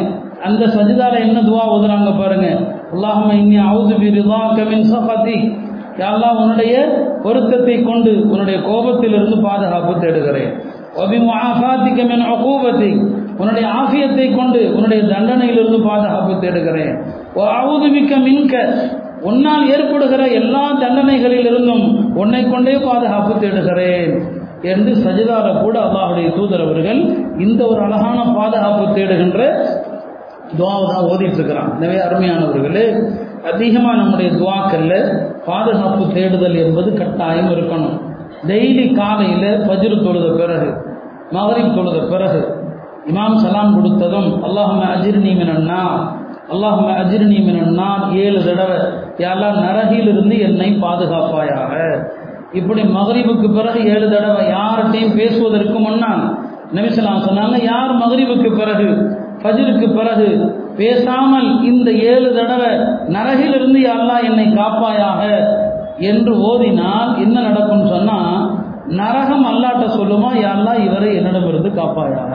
அந்த 0.46 0.62
சஜிதாவில் 0.76 1.24
என்ன 1.26 1.38
துவா 1.48 1.64
ஓதுறாங்க 1.74 2.10
பாருங்க. 2.22 2.48
அல்லாஹம் 2.94 3.32
இன்னி 3.42 3.58
அவுது 3.70 3.94
பிரிதா 4.02 4.40
கமின் 4.58 4.88
சஃபதி. 4.92 5.38
யாழ்லா 6.00 6.30
உன்னுடைய 6.40 6.74
பொருத்தத்தை 7.24 7.76
கொண்டு 7.82 8.10
உன்னுடைய 8.32 8.56
கோபத்திலிருந்து 8.68 9.36
பாதுகாப்பு 9.46 9.92
தேடுகிறேன். 10.02 10.50
ஒபிமுஆஃபாத்திகமின் 11.02 12.26
அகோபத்தை 12.32 12.90
உன்னுடைய 13.38 13.66
ஆஃபியத்தை 13.80 14.26
கொண்டு 14.36 14.60
உன்னுடைய 14.76 15.02
தண்டனையிலிருந்து 15.02 15.78
பாதுகாப்பு 15.88 16.34
தேடுகிறேன். 16.40 16.94
அவுதுமிக்க 17.60 18.12
மின்க. 18.26 18.54
உன்னால் 19.22 19.64
ஏற்படுகிற 19.68 20.22
எல்லா 20.40 20.64
தண்டனைகளிலிருந்தும் 20.82 21.84
உன்னை 22.14 22.42
கொண்டே 22.50 22.74
பாதுகாப்பு 22.78 23.32
தேடுகிறேன் 23.40 24.12
என்று 24.62 24.92
சஜிதார 25.04 25.46
கூட 25.62 25.76
அல்லாஹுடைய 25.80 26.28
தூதர் 26.36 26.60
அவர்கள் 26.60 27.00
இந்த 27.38 27.60
ஒரு 27.66 27.80
அழகான 27.80 28.18
பாதுகாப்பு 28.38 28.84
தேடுகின்ற 28.96 29.40
துவாவை 30.58 30.86
தான் 30.90 31.06
ஓதிட்டு 31.10 31.38
இருக்கிறான் 31.38 31.70
எனவே 31.76 31.98
அருமையானவர்களே 32.06 32.84
அதிகமாக 33.52 33.96
நம்முடைய 33.96 34.28
துவாக்கல்ல 34.32 34.94
பாதுகாப்பு 35.46 36.04
தேடுதல் 36.14 36.56
என்பது 36.64 36.90
கட்டாயம் 36.92 37.50
இருக்கணும். 37.50 37.96
டெய்லி 38.48 38.86
காலையில் 38.94 39.50
பஜ்ரு 39.68 39.96
தொழுத 40.04 40.26
பிறகு 40.40 40.68
மகரிப் 41.30 41.74
தொழுத 41.76 41.98
பிறகு 42.12 42.40
இமாம் 43.10 43.40
சலாம் 43.42 43.74
கொடுத்ததும் 43.76 44.30
அல்லாஹும 44.46 44.80
அஜிர்னி 44.94 45.32
மினன்னா 45.40 45.82
அல்லாஹும 46.54 46.88
அஜிர்னி 47.02 47.38
மினன்னா 47.48 47.88
ஏழு 48.24 48.40
தடவை. 48.48 48.78
யாரெல்லாம் 49.22 49.58
நரகிலிருந்து 49.66 50.36
என்னை 50.48 50.68
பாதுகாப்பாயாக. 50.84 51.72
இப்படி 52.58 52.82
மகரிபுக்கு 52.96 53.48
பிறகு 53.58 53.80
ஏழு 53.94 54.08
தடவை 54.14 54.42
யார்கிட்டையும் 54.56 55.16
பேசுவதற்கு 55.20 55.78
முன்னால் 55.86 56.22
நபிசலாம் 56.76 57.24
சொன்னாங்க 57.28 57.56
யார் 57.70 57.92
மகரிபுக்கு 58.02 58.50
பிறகு 58.60 58.88
ஃபஜிருக்கு 59.40 59.88
பிறகு 59.98 60.28
பேசாமல் 60.80 61.48
இந்த 61.70 61.88
ஏழு 62.12 62.28
தடவை 62.38 62.70
நரகிலிருந்து 63.16 63.80
யாரெல்லாம் 63.88 64.26
என்னை 64.30 64.46
காப்பாயாக? 64.60 65.20
என்று 66.10 66.32
ஓதினால் 66.48 67.10
என்ன 67.24 67.36
நடக்கும்னு 67.48 67.92
சொன்னால் 67.94 68.32
நரகம் 69.00 69.46
அல்லாட்ட 69.50 69.84
சொல்லுமா? 69.98 70.30
யாரெல்லாம் 70.44 70.80
இவரை 70.86 71.10
என்னிடமிருந்து 71.18 71.70
காப்பாயாக? 71.78 72.32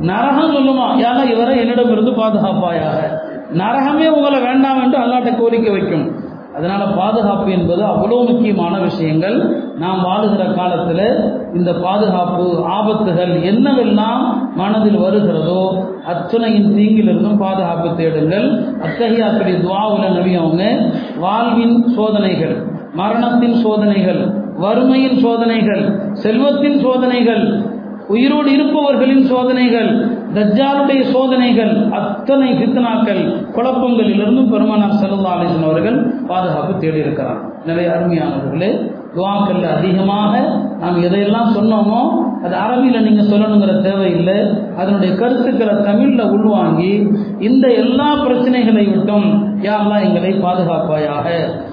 நரகம் 0.00 0.54
சொல்லுமா? 0.54 0.86
யாரெல்லாம் 0.96 1.30
இவரை 1.30 1.58
என்னிடம் 1.58 1.90
இருந்து 1.90 2.10
பாதுகாப்பாயாக? 2.10 3.20
நரகமே 3.54 4.08
உங்களை 4.08 4.40
வேண்டாம் 4.40 4.82
என்று 4.82 4.98
அல்லாட்ட 4.98 5.38
கோரிக்கை 5.38 5.72
வைக்கும். 5.72 6.22
அதனால 6.56 6.86
பாதுகாப்பு 6.86 7.50
என்பது 7.50 7.82
அவ்வளோ 7.82 8.26
முக்கியமான 8.26 8.78
விஷயங்கள். 8.78 9.56
நாம் 9.78 10.04
வாழுகிற 10.04 10.54
காலத்தில் 10.54 11.32
இந்த 11.54 11.72
பாதுகாப்பு 11.72 12.64
ஆபத்துகள் 12.68 13.42
என்னவெல்லாம் 13.42 14.54
மனதில் 14.56 14.98
வருகிறதோ 14.98 15.86
அத்தனையின் 16.06 16.74
தீங்கிலிருந்தும் 16.76 17.38
பாதுகாப்பு 17.38 17.96
தேடுங்கள். 17.96 18.76
அத்தகையாத்துடைய 18.82 19.66
துவாவுல 19.66 20.12
நபி 20.12 20.34
அவங்க 20.34 20.90
வாழ்வின் 21.18 21.88
சோதனைகள் 21.88 22.66
மரணத்தின் 22.94 23.54
சோதனைகள் 23.54 24.42
வறுமையின் 24.60 25.18
சோதனைகள் 25.18 26.12
செல்வத்தின் 26.12 26.80
சோதனைகள் 26.80 27.72
உயிரோடு 28.08 28.48
இருப்பவர்களின் 28.52 29.24
சோதனைகள் 29.26 29.90
தஜ்ஜாலுடைய 30.34 31.00
சோதனைகள் 31.12 31.72
அத்தனை 31.98 32.48
பித்தனாக்கள் 32.52 33.22
குழப்பங்களிலிருந்தும் 33.56 34.50
பெருமானார் 34.52 35.00
செல்லல்லா 35.02 35.32
அலிசன் 35.36 35.68
அவர்கள் 35.68 35.98
பாதுகாப்பு 36.26 36.74
தேடி 36.78 36.98
இருக்கிறார் 36.98 37.40
எனவே 37.64 37.84
அருமையானவர்களே 37.94 38.70
துவாக்கல்ல 39.16 39.66
அதிகமாக 39.76 40.32
நாம் 40.80 40.96
எதையெல்லாம் 41.06 41.50
சொன்னோமோ 41.56 42.00
அது 42.44 42.54
அரபியில் 42.62 43.04
நீங்கள் 43.06 43.28
சொல்லணுங்கிற 43.32 43.72
தேவையில்லை. 43.82 44.38
அதனுடைய 44.80 45.16
கருத்துக்களை 45.16 45.74
தமிழில் 45.86 46.32
உள்வாங்கி 46.34 46.90
இந்த 47.38 47.66
எல்லா 47.82 48.08
பிரச்சனைகளை 48.24 48.84
விட்டும் 48.90 49.28
யாரெல்லாம் 49.66 50.04
எங்களை 50.08 50.32
பாதுகாப்பாயாக. 50.46 51.26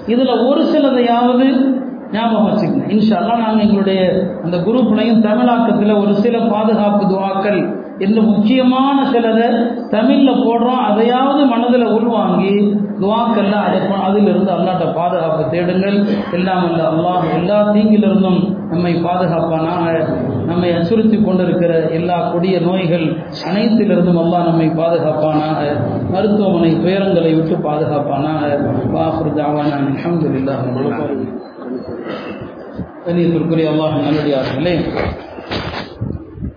இதில் 0.06 0.42
ஒரு 0.48 0.62
சிலதையாவது 0.72 1.48
ஞாபகம் 2.12 2.48
வச்சுக்கணும் 2.48 2.90
இன்ஷால்லா 2.94 3.36
நாங்கள் 3.44 3.64
எங்களுடைய 3.66 4.00
அந்த 4.44 4.56
குரூப்லையும் 4.66 5.22
தமிழாக்கத்தில் 5.28 6.00
ஒரு 6.00 6.14
சில 6.24 6.38
பாதுகாப்பு 6.54 7.04
துவாக்கள் 7.12 7.62
இந்த 7.98 8.20
முக்கியமான 8.20 8.98
சிலதை 9.10 9.48
தமிழில் 9.90 10.40
போடுறோம். 10.44 10.80
அதையாவது 10.90 11.42
மனதில் 11.46 11.84
உள்வாங்கி 11.96 12.54
துவாக்கல்ல 13.00 13.54
அதை 13.66 13.80
அதிலிருந்து 14.06 14.50
அல்லாட்ட 14.52 14.84
பாதுகாப்பு 14.92 15.42
தேடுங்கள். 15.50 15.98
எல்லாம் 16.32 16.64
அல்ல 16.68 16.80
அல்லாஹ் 16.90 17.26
எல்லா 17.38 17.58
தீங்கிலிருந்தும் 17.74 18.40
நம்மை 18.70 18.92
பாதுகாப்பானாக 19.06 19.86
நம்மை 20.46 20.70
அச்சுறுத்தி 20.76 21.18
கொண்டிருக்கிற 21.22 21.72
எல்லா 21.98 22.16
கொடிய 22.32 22.58
நோய்கள் 22.60 23.06
அனைத்திலிருந்தும் 23.50 24.20
அல்லாஹ் 24.24 24.48
நம்மை 24.50 24.68
பாதுகாப்பானாக 24.80 25.60
மருத்துவமனை 26.14 26.72
துயரங்களை 26.84 27.32
விட்டு 27.38 27.56
பாதுகாப்பானாக. 27.68 28.42
வாஃபர் 28.96 29.36
தாவான. 29.40 29.70
அலமதுல்லாஹ் 29.80 30.62
கண்ணியத்திற்குரிய 33.04 33.70
அல்லாஹ் 33.72 33.96
நல்லடியார்களே 33.98 34.74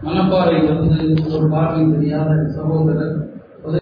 மணப்பாறையிலிருந்து 0.06 0.98
ஒரு 1.32 1.48
பார்வை 1.50 1.84
தெரியாத 1.92 2.32
சகோதரர் 2.56 3.16